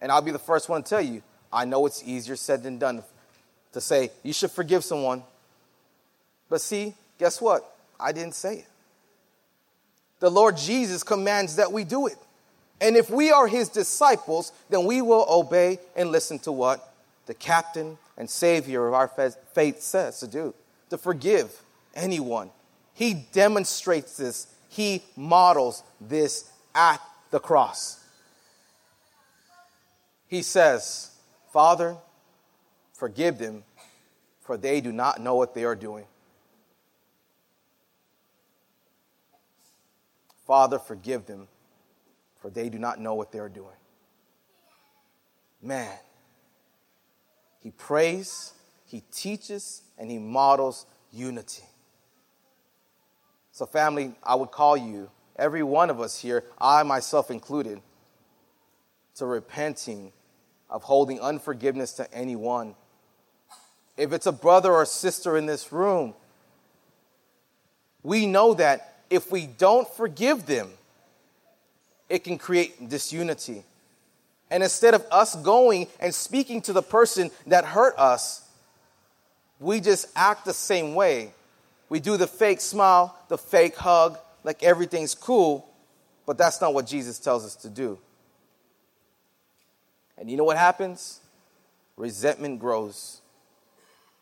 And 0.00 0.10
I'll 0.10 0.22
be 0.22 0.32
the 0.32 0.38
first 0.38 0.68
one 0.68 0.82
to 0.82 0.88
tell 0.88 1.00
you, 1.00 1.22
I 1.52 1.64
know 1.64 1.86
it's 1.86 2.02
easier 2.04 2.36
said 2.36 2.62
than 2.62 2.78
done 2.78 3.02
to 3.72 3.80
say, 3.80 4.10
you 4.22 4.32
should 4.32 4.50
forgive 4.50 4.84
someone. 4.84 5.22
But 6.48 6.60
see, 6.60 6.94
guess 7.18 7.40
what? 7.40 7.76
I 7.98 8.12
didn't 8.12 8.34
say 8.34 8.58
it. 8.58 8.66
The 10.20 10.30
Lord 10.30 10.56
Jesus 10.56 11.02
commands 11.02 11.56
that 11.56 11.72
we 11.72 11.84
do 11.84 12.06
it. 12.06 12.16
And 12.80 12.96
if 12.96 13.10
we 13.10 13.30
are 13.30 13.46
his 13.46 13.68
disciples, 13.68 14.52
then 14.68 14.84
we 14.84 15.02
will 15.02 15.26
obey 15.28 15.78
and 15.94 16.10
listen 16.10 16.38
to 16.40 16.52
what 16.52 16.92
the 17.26 17.34
captain 17.34 17.98
and 18.16 18.28
savior 18.28 18.86
of 18.86 18.94
our 18.94 19.08
faith 19.08 19.80
says 19.80 20.20
to 20.20 20.26
do 20.26 20.54
to 20.90 20.98
forgive 20.98 21.62
anyone. 21.94 22.50
He 22.94 23.14
demonstrates 23.32 24.16
this, 24.16 24.46
he 24.68 25.02
models 25.16 25.82
this 26.00 26.50
at 26.74 27.00
the 27.30 27.40
cross. 27.40 28.02
He 30.28 30.42
says, 30.42 31.10
Father, 31.52 31.96
forgive 32.94 33.38
them, 33.38 33.64
for 34.42 34.56
they 34.56 34.80
do 34.80 34.92
not 34.92 35.20
know 35.20 35.34
what 35.34 35.54
they 35.54 35.64
are 35.64 35.74
doing. 35.74 36.04
Father, 40.46 40.78
forgive 40.78 41.26
them, 41.26 41.48
for 42.40 42.50
they 42.50 42.68
do 42.68 42.78
not 42.78 43.00
know 43.00 43.14
what 43.14 43.32
they 43.32 43.38
are 43.38 43.48
doing. 43.48 43.68
Man, 45.60 45.96
he 47.60 47.70
prays, 47.72 48.52
he 48.86 49.02
teaches, 49.12 49.82
and 49.98 50.10
he 50.10 50.18
models 50.18 50.86
unity. 51.12 51.64
So, 53.50 53.66
family, 53.66 54.14
I 54.22 54.36
would 54.36 54.52
call 54.52 54.76
you, 54.76 55.10
every 55.36 55.62
one 55.62 55.90
of 55.90 56.00
us 56.00 56.20
here, 56.20 56.44
I 56.60 56.82
myself 56.84 57.30
included, 57.30 57.80
to 59.16 59.26
repenting 59.26 60.12
of 60.70 60.82
holding 60.84 61.20
unforgiveness 61.20 61.92
to 61.94 62.12
anyone. 62.14 62.74
If 63.96 64.12
it's 64.12 64.26
a 64.26 64.32
brother 64.32 64.72
or 64.72 64.84
sister 64.84 65.36
in 65.36 65.46
this 65.46 65.72
room, 65.72 66.14
we 68.02 68.26
know 68.26 68.54
that 68.54 68.95
if 69.10 69.30
we 69.30 69.46
don't 69.46 69.88
forgive 69.88 70.46
them, 70.46 70.70
it 72.08 72.24
can 72.24 72.38
create 72.38 72.88
disunity. 72.88 73.64
And 74.50 74.62
instead 74.62 74.94
of 74.94 75.04
us 75.10 75.34
going 75.36 75.88
and 75.98 76.14
speaking 76.14 76.62
to 76.62 76.72
the 76.72 76.82
person 76.82 77.30
that 77.46 77.64
hurt 77.64 77.98
us, 77.98 78.48
we 79.58 79.80
just 79.80 80.06
act 80.14 80.44
the 80.44 80.52
same 80.52 80.94
way. 80.94 81.32
We 81.88 82.00
do 82.00 82.16
the 82.16 82.26
fake 82.26 82.60
smile, 82.60 83.16
the 83.28 83.38
fake 83.38 83.76
hug, 83.76 84.18
like 84.44 84.62
everything's 84.62 85.14
cool, 85.14 85.68
but 86.26 86.38
that's 86.38 86.60
not 86.60 86.74
what 86.74 86.86
Jesus 86.86 87.18
tells 87.18 87.44
us 87.44 87.56
to 87.56 87.68
do. 87.68 87.98
And 90.18 90.30
you 90.30 90.36
know 90.36 90.44
what 90.44 90.56
happens? 90.56 91.20
Resentment 91.96 92.60
grows, 92.60 93.20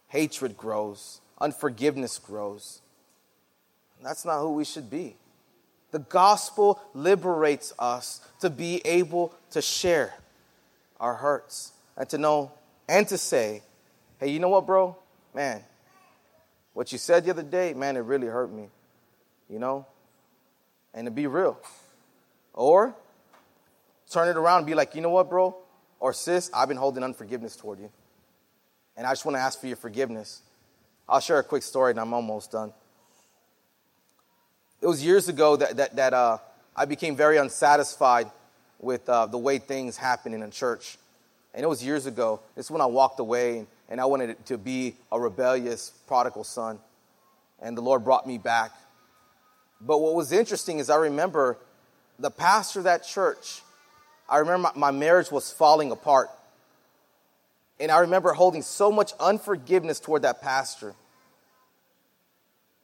hatred 0.09 0.57
grows, 0.57 1.21
unforgiveness 1.41 2.19
grows. 2.19 2.81
That's 4.05 4.25
not 4.25 4.41
who 4.41 4.53
we 4.53 4.65
should 4.65 4.91
be. 4.91 5.17
The 5.91 5.99
gospel 6.01 6.81
liberates 6.93 7.73
us 7.79 8.21
to 8.41 8.51
be 8.51 8.83
able 8.85 9.35
to 9.53 9.63
share 9.63 10.13
our 11.01 11.15
hurts 11.15 11.73
and 11.97 12.09
to 12.11 12.19
know 12.19 12.53
and 12.89 13.09
to 13.09 13.17
say, 13.17 13.63
hey, 14.19 14.29
you 14.29 14.41
know 14.41 14.51
what, 14.51 14.67
bro? 14.67 14.97
Man, 15.35 15.63
what 16.75 16.93
you 16.93 16.99
said 16.99 17.25
the 17.25 17.31
other 17.31 17.43
day, 17.43 17.73
man, 17.73 17.97
it 17.97 18.01
really 18.01 18.27
hurt 18.27 18.53
me. 18.53 18.69
You 19.49 19.59
know? 19.59 19.87
And 20.93 21.07
to 21.07 21.11
be 21.11 21.27
real. 21.27 21.59
Or 22.53 22.95
turn 24.11 24.29
it 24.29 24.37
around 24.37 24.59
and 24.59 24.67
be 24.67 24.75
like, 24.75 24.95
you 24.95 25.01
know 25.01 25.11
what, 25.11 25.31
bro? 25.31 25.57
Or 25.99 26.13
sis, 26.13 26.51
I've 26.53 26.69
been 26.69 26.77
holding 26.77 27.03
unforgiveness 27.03 27.57
toward 27.57 27.79
you. 27.79 27.91
And 28.97 29.07
I 29.07 29.13
just 29.13 29.25
want 29.25 29.37
to 29.37 29.41
ask 29.41 29.61
for 29.61 29.67
your 29.67 29.77
forgiveness. 29.77 30.43
I'll 31.09 31.21
share 31.21 31.39
a 31.39 31.45
quick 31.45 31.63
story 31.63 31.93
and 31.93 32.01
I'm 32.01 32.13
almost 32.13 32.53
done. 32.53 32.73
It 34.81 34.87
was 34.87 35.05
years 35.05 35.29
ago 35.29 35.57
that, 35.57 35.77
that, 35.77 35.97
that 35.97 36.15
uh, 36.15 36.39
I 36.77 36.85
became 36.85 37.17
very 37.17 37.37
unsatisfied 37.39 38.31
with 38.81 39.09
uh, 39.09 39.27
the 39.27 39.39
way 39.39 39.59
things 39.59 39.97
happen 39.97 40.35
in 40.35 40.43
a 40.43 40.51
church. 40.51 40.99
And 41.55 41.63
it 41.63 41.69
was 41.69 41.85
years 41.85 42.07
ago. 42.07 42.41
Is 42.57 42.71
when 42.71 42.81
I 42.81 42.87
walked 42.87 43.21
away 43.21 43.67
and, 43.89 44.01
I 44.01 44.05
wanted 44.07 44.45
to 44.47 44.59
be 44.59 44.97
a 45.13 45.21
rebellious 45.21 45.91
prodigal 46.07 46.45
son. 46.45 46.79
And 47.63 47.77
the 47.77 47.83
Lord 47.83 48.05
brought 48.05 48.27
me 48.27 48.39
back. 48.39 48.73
But 49.81 49.99
what 49.99 50.15
was 50.15 50.33
interesting 50.33 50.79
is 50.79 50.91
I 50.91 50.97
remember 50.97 51.59
the 52.19 52.31
pastor 52.31 52.81
of 52.81 52.85
that 52.85 53.05
church, 53.05 53.63
I 54.29 54.39
remember 54.39 54.71
my 54.75 54.91
marriage 54.91 55.31
was 55.31 55.53
falling 55.53 55.91
apart. 55.93 56.29
And 57.79 57.91
I 57.91 57.99
remember 57.99 58.33
holding 58.33 58.63
so 58.63 58.91
much 58.91 59.13
unforgiveness 59.19 60.01
toward 60.01 60.23
that 60.23 60.43
pastor 60.43 60.95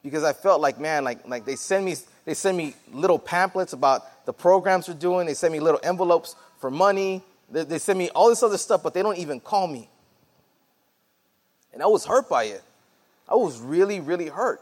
because 0.03 0.23
I 0.23 0.33
felt 0.33 0.61
like, 0.61 0.79
man, 0.79 1.03
like, 1.03 1.27
like 1.27 1.45
they 1.45 1.55
send 1.55 1.85
me 1.85 1.95
they 2.25 2.33
send 2.33 2.57
me 2.57 2.75
little 2.91 3.19
pamphlets 3.19 3.73
about 3.73 4.25
the 4.25 4.33
programs 4.33 4.87
we're 4.87 4.93
doing. 4.93 5.25
They 5.25 5.33
send 5.33 5.53
me 5.53 5.59
little 5.59 5.79
envelopes 5.83 6.35
for 6.59 6.69
money. 6.69 7.23
They, 7.49 7.63
they 7.63 7.79
send 7.79 7.97
me 7.97 8.09
all 8.09 8.29
this 8.29 8.43
other 8.43 8.57
stuff, 8.57 8.83
but 8.83 8.93
they 8.93 9.01
don't 9.01 9.17
even 9.17 9.39
call 9.39 9.67
me. 9.67 9.89
And 11.73 11.81
I 11.81 11.87
was 11.87 12.05
hurt 12.05 12.29
by 12.29 12.45
it. 12.45 12.63
I 13.27 13.35
was 13.35 13.59
really, 13.59 13.99
really 13.99 14.27
hurt. 14.27 14.61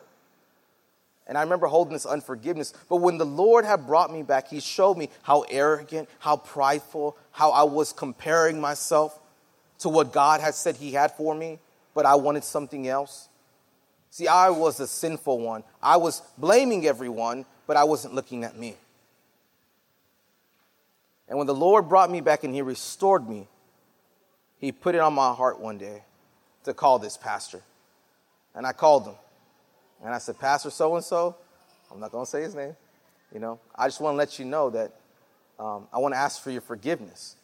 And 1.28 1.38
I 1.38 1.42
remember 1.42 1.68
holding 1.68 1.94
this 1.94 2.06
unforgiveness. 2.06 2.74
But 2.90 2.98
when 2.98 3.18
the 3.18 3.26
Lord 3.26 3.66
had 3.66 3.86
brought 3.86 4.12
me 4.12 4.24
back, 4.24 4.48
He 4.48 4.60
showed 4.60 4.98
me 4.98 5.10
how 5.22 5.42
arrogant, 5.50 6.10
how 6.20 6.38
prideful, 6.38 7.18
how 7.32 7.52
I 7.52 7.64
was 7.64 7.94
comparing 7.94 8.60
myself 8.60 9.20
to 9.80 9.90
what 9.90 10.12
God 10.12 10.42
had 10.42 10.56
said 10.56 10.78
He 10.78 10.92
had 10.94 11.12
for 11.12 11.36
me, 11.36 11.60
but 11.94 12.06
I 12.06 12.16
wanted 12.16 12.44
something 12.44 12.88
else. 12.88 13.29
See, 14.10 14.28
I 14.28 14.50
was 14.50 14.78
the 14.78 14.88
sinful 14.88 15.40
one. 15.40 15.64
I 15.82 15.98
was 15.98 16.22
blaming 16.38 16.88
everyone, 16.88 17.46
but 17.68 17.78
I 17.78 17.84
wasn't 17.84 18.16
looking 18.16 18.44
at 18.44 18.58
me. 18.58 18.76
And 21.28 21.38
when 21.38 21.46
the 21.46 21.54
Lord 21.54 21.88
brought 21.88 22.10
me 22.10 22.22
back 22.22 22.44
and 22.44 22.54
He 22.54 22.62
restored 22.62 23.30
me, 23.30 23.48
He 24.60 24.72
put 24.72 24.96
it 24.96 25.02
on 25.02 25.14
my 25.14 25.34
heart 25.34 25.60
one 25.60 25.78
day 25.78 26.04
to 26.64 26.74
call 26.74 27.00
this 27.00 27.18
pastor. 27.18 27.62
And 28.56 28.66
I 28.66 28.74
called 28.74 29.06
him. 29.06 29.16
And 30.04 30.14
I 30.14 30.18
said, 30.18 30.40
Pastor 30.40 30.70
so 30.70 30.96
and 30.96 31.04
so, 31.04 31.36
I'm 31.92 32.00
not 32.00 32.12
going 32.12 32.26
to 32.26 32.30
say 32.30 32.42
his 32.42 32.56
name. 32.56 32.76
You 33.34 33.40
know, 33.40 33.60
I 33.76 33.88
just 33.88 34.02
want 34.02 34.14
to 34.14 34.18
let 34.18 34.40
you 34.40 34.46
know 34.46 34.70
that 34.72 34.92
um, 35.60 35.88
I 35.94 36.00
want 36.00 36.14
to 36.14 36.18
ask 36.18 36.42
for 36.42 36.52
your 36.52 36.62
forgiveness. 36.62 37.36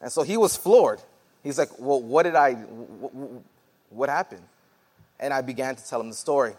And 0.00 0.10
so 0.10 0.22
he 0.22 0.36
was 0.36 0.56
floored. 0.56 1.00
He's 1.42 1.58
like, 1.58 1.68
Well, 1.78 2.00
what 2.00 2.22
did 2.22 2.34
I, 2.34 2.54
what, 2.54 3.42
what 3.90 4.08
happened? 4.08 4.42
And 5.18 5.32
I 5.32 5.40
began 5.40 5.76
to 5.76 5.84
tell 5.88 6.00
him 6.00 6.08
the 6.08 6.16
story. 6.16 6.54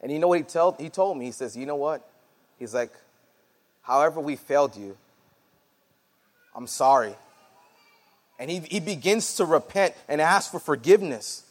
And 0.00 0.12
you 0.12 0.18
know 0.18 0.28
what 0.28 0.38
he, 0.38 0.44
tell, 0.44 0.76
he 0.78 0.88
told 0.88 1.16
me? 1.16 1.26
He 1.26 1.32
says, 1.32 1.56
You 1.56 1.66
know 1.66 1.76
what? 1.76 2.08
He's 2.58 2.74
like, 2.74 2.92
However, 3.82 4.20
we 4.20 4.34
failed 4.34 4.76
you, 4.76 4.96
I'm 6.54 6.66
sorry. 6.66 7.14
And 8.38 8.50
he, 8.50 8.58
he 8.58 8.80
begins 8.80 9.36
to 9.36 9.44
repent 9.44 9.94
and 10.08 10.20
ask 10.20 10.50
for 10.50 10.58
forgiveness. 10.58 11.44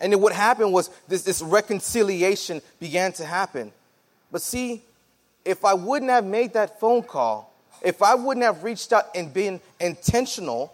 And 0.00 0.12
then 0.12 0.20
what 0.20 0.32
happened 0.32 0.72
was 0.72 0.90
this, 1.08 1.22
this 1.22 1.42
reconciliation 1.42 2.62
began 2.80 3.12
to 3.12 3.24
happen. 3.24 3.72
But 4.32 4.42
see, 4.42 4.82
if 5.44 5.64
I 5.64 5.74
wouldn't 5.74 6.10
have 6.10 6.24
made 6.24 6.54
that 6.54 6.80
phone 6.80 7.02
call, 7.02 7.54
if 7.82 8.02
I 8.02 8.14
wouldn't 8.14 8.44
have 8.44 8.64
reached 8.64 8.92
out 8.92 9.04
and 9.14 9.32
been 9.32 9.60
intentional 9.78 10.72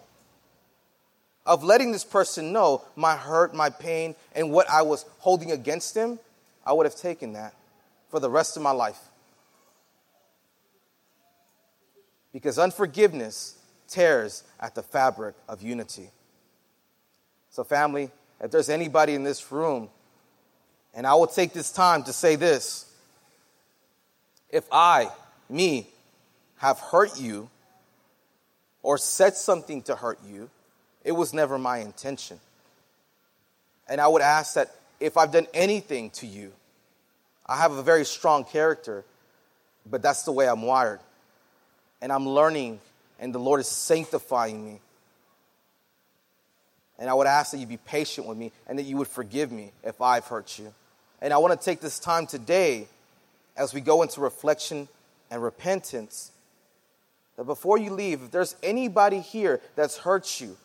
of 1.47 1.63
letting 1.63 1.93
this 1.93 2.05
person 2.05 2.53
know 2.53 2.83
my 2.97 3.17
hurt, 3.17 3.55
my 3.55 3.71
pain, 3.71 4.15
and 4.35 4.51
what 4.51 4.69
I 4.71 4.83
was 4.83 5.05
holding 5.19 5.53
against 5.53 5.95
them, 5.95 6.19
I 6.65 6.73
would 6.73 6.87
have 6.87 6.97
taken 6.97 7.35
that 7.35 7.55
for 8.09 8.19
the 8.19 8.31
rest 8.31 8.57
of 8.57 8.63
my 8.63 8.71
life. 8.71 8.99
Because 12.33 12.59
unforgiveness 12.59 13.59
tears 13.89 14.43
at 14.59 14.75
the 14.75 14.83
fabric 14.83 15.35
of 15.49 15.63
unity. 15.63 16.11
So, 17.51 17.63
family, 17.63 18.11
if 18.41 18.51
there's 18.51 18.69
anybody 18.69 19.15
in 19.15 19.23
this 19.23 19.53
room, 19.53 19.89
and 20.95 21.07
I 21.07 21.15
will 21.15 21.27
take 21.27 21.53
this 21.53 21.71
time 21.71 22.03
to 22.05 22.13
say 22.13 22.37
this 22.37 22.87
if 24.51 24.65
I, 24.73 25.11
me, 25.49 25.89
have 26.59 26.79
hurt 26.79 27.21
you 27.21 27.51
or 28.83 28.99
said 28.99 29.35
something 29.35 29.83
to 29.83 29.97
hurt 29.97 30.19
you, 30.27 30.49
it 31.05 31.13
was 31.13 31.35
never 31.35 31.59
my 31.59 31.79
intention. 31.79 32.41
And 33.89 34.01
I 34.01 34.09
would 34.09 34.23
ask 34.23 34.55
that 34.55 34.75
if 34.99 35.17
I've 35.17 35.33
done 35.33 35.47
anything 35.53 36.11
to 36.11 36.27
you, 36.27 36.53
I 37.47 37.59
have 37.59 37.73
a 37.73 37.83
very 37.83 38.05
strong 38.05 38.45
character, 38.45 39.05
but 39.89 40.01
that's 40.01 40.23
the 40.23 40.33
way 40.33 40.49
I'm 40.49 40.63
wired. 40.63 41.01
And 42.01 42.11
I'm 42.11 42.27
learning, 42.27 42.81
and 43.21 43.35
the 43.35 43.39
Lord 43.39 43.61
is 43.61 43.69
sanctifying 43.69 44.65
me. 44.65 44.81
And 46.99 47.11
I 47.11 47.15
would 47.15 47.27
ask 47.27 47.53
that 47.53 47.59
you 47.59 47.67
be 47.67 47.77
patient 47.77 48.27
with 48.27 48.39
me 48.39 48.53
and 48.67 48.79
that 48.79 48.85
you 48.85 48.97
would 48.97 49.09
forgive 49.09 49.53
me 49.53 49.73
if 49.83 50.01
I've 50.01 50.25
hurt 50.25 50.59
you. 50.59 50.73
And 51.21 51.33
I 51.33 51.39
want 51.39 51.59
to 51.59 51.63
take 51.63 51.81
this 51.81 51.99
time 51.99 52.27
today 52.27 52.87
as 53.57 53.75
we 53.75 53.81
go 53.81 54.03
into 54.03 54.21
reflection 54.21 54.89
and 55.31 55.43
repentance 55.43 56.31
that 57.37 57.45
before 57.45 57.79
you 57.79 57.91
leave, 57.91 58.23
if 58.23 58.31
there's 58.31 58.55
anybody 58.63 59.21
here 59.21 59.61
that's 59.75 59.99
hurt 59.99 60.41
you, 60.41 60.57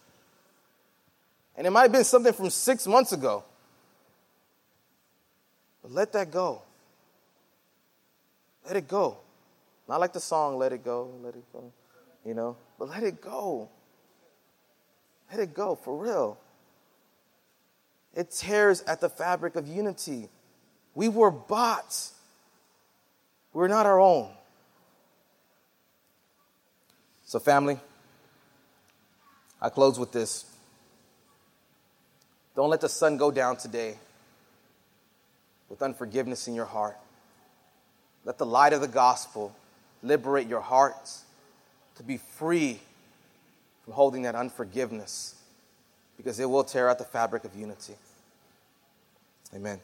and 1.59 1.67
it 1.67 1.71
might 1.71 1.81
have 1.81 1.91
been 1.91 2.05
something 2.05 2.31
from 2.31 2.49
six 2.49 2.87
months 2.87 3.11
ago, 3.11 3.43
but 5.81 5.91
let 5.91 6.13
that 6.13 6.31
go. 6.31 6.61
Let 8.65 8.77
it 8.77 8.87
go. 8.87 9.17
Not 9.85 9.99
like 9.99 10.13
the 10.13 10.21
song, 10.21 10.57
Let 10.57 10.71
It 10.71 10.85
Go, 10.85 11.11
Let 11.21 11.35
It 11.35 11.43
Go, 11.51 11.73
you 12.25 12.33
know, 12.33 12.55
but 12.77 12.87
let 12.87 13.03
it 13.03 13.19
go. 13.19 13.67
Let 15.29 15.41
it 15.41 15.53
go, 15.53 15.75
for 15.75 15.97
real. 15.97 16.37
It 18.15 18.31
tears 18.31 18.81
at 18.83 19.01
the 19.01 19.09
fabric 19.09 19.57
of 19.57 19.67
unity. 19.67 20.29
We 20.95 21.09
were 21.09 21.29
bought, 21.29 22.07
we're 23.51 23.67
not 23.67 23.85
our 23.85 23.99
own. 23.99 24.29
So, 27.25 27.37
family, 27.37 27.81
I 29.61 29.67
close 29.67 29.99
with 29.99 30.13
this. 30.13 30.48
Don't 32.59 32.69
let 32.69 32.81
the 32.81 32.89
sun 32.89 33.15
go 33.15 33.31
down 33.31 33.55
today 33.55 33.95
with 35.69 35.81
unforgiveness 35.81 36.45
in 36.49 36.55
your 36.55 36.65
heart. 36.65 36.97
Let 38.25 38.37
the 38.37 38.45
light 38.45 38.73
of 38.73 38.81
the 38.81 38.87
gospel 38.89 39.55
liberate 40.03 40.45
your 40.45 40.59
hearts 40.59 41.23
to 41.95 42.03
be 42.03 42.17
free 42.17 42.81
from 43.85 43.93
holding 43.93 44.23
that 44.23 44.35
unforgiveness 44.35 45.35
because 46.17 46.37
it 46.37 46.49
will 46.49 46.65
tear 46.65 46.89
out 46.89 46.97
the 46.97 47.05
fabric 47.05 47.45
of 47.45 47.55
unity. 47.55 47.95
Amen. 49.55 49.79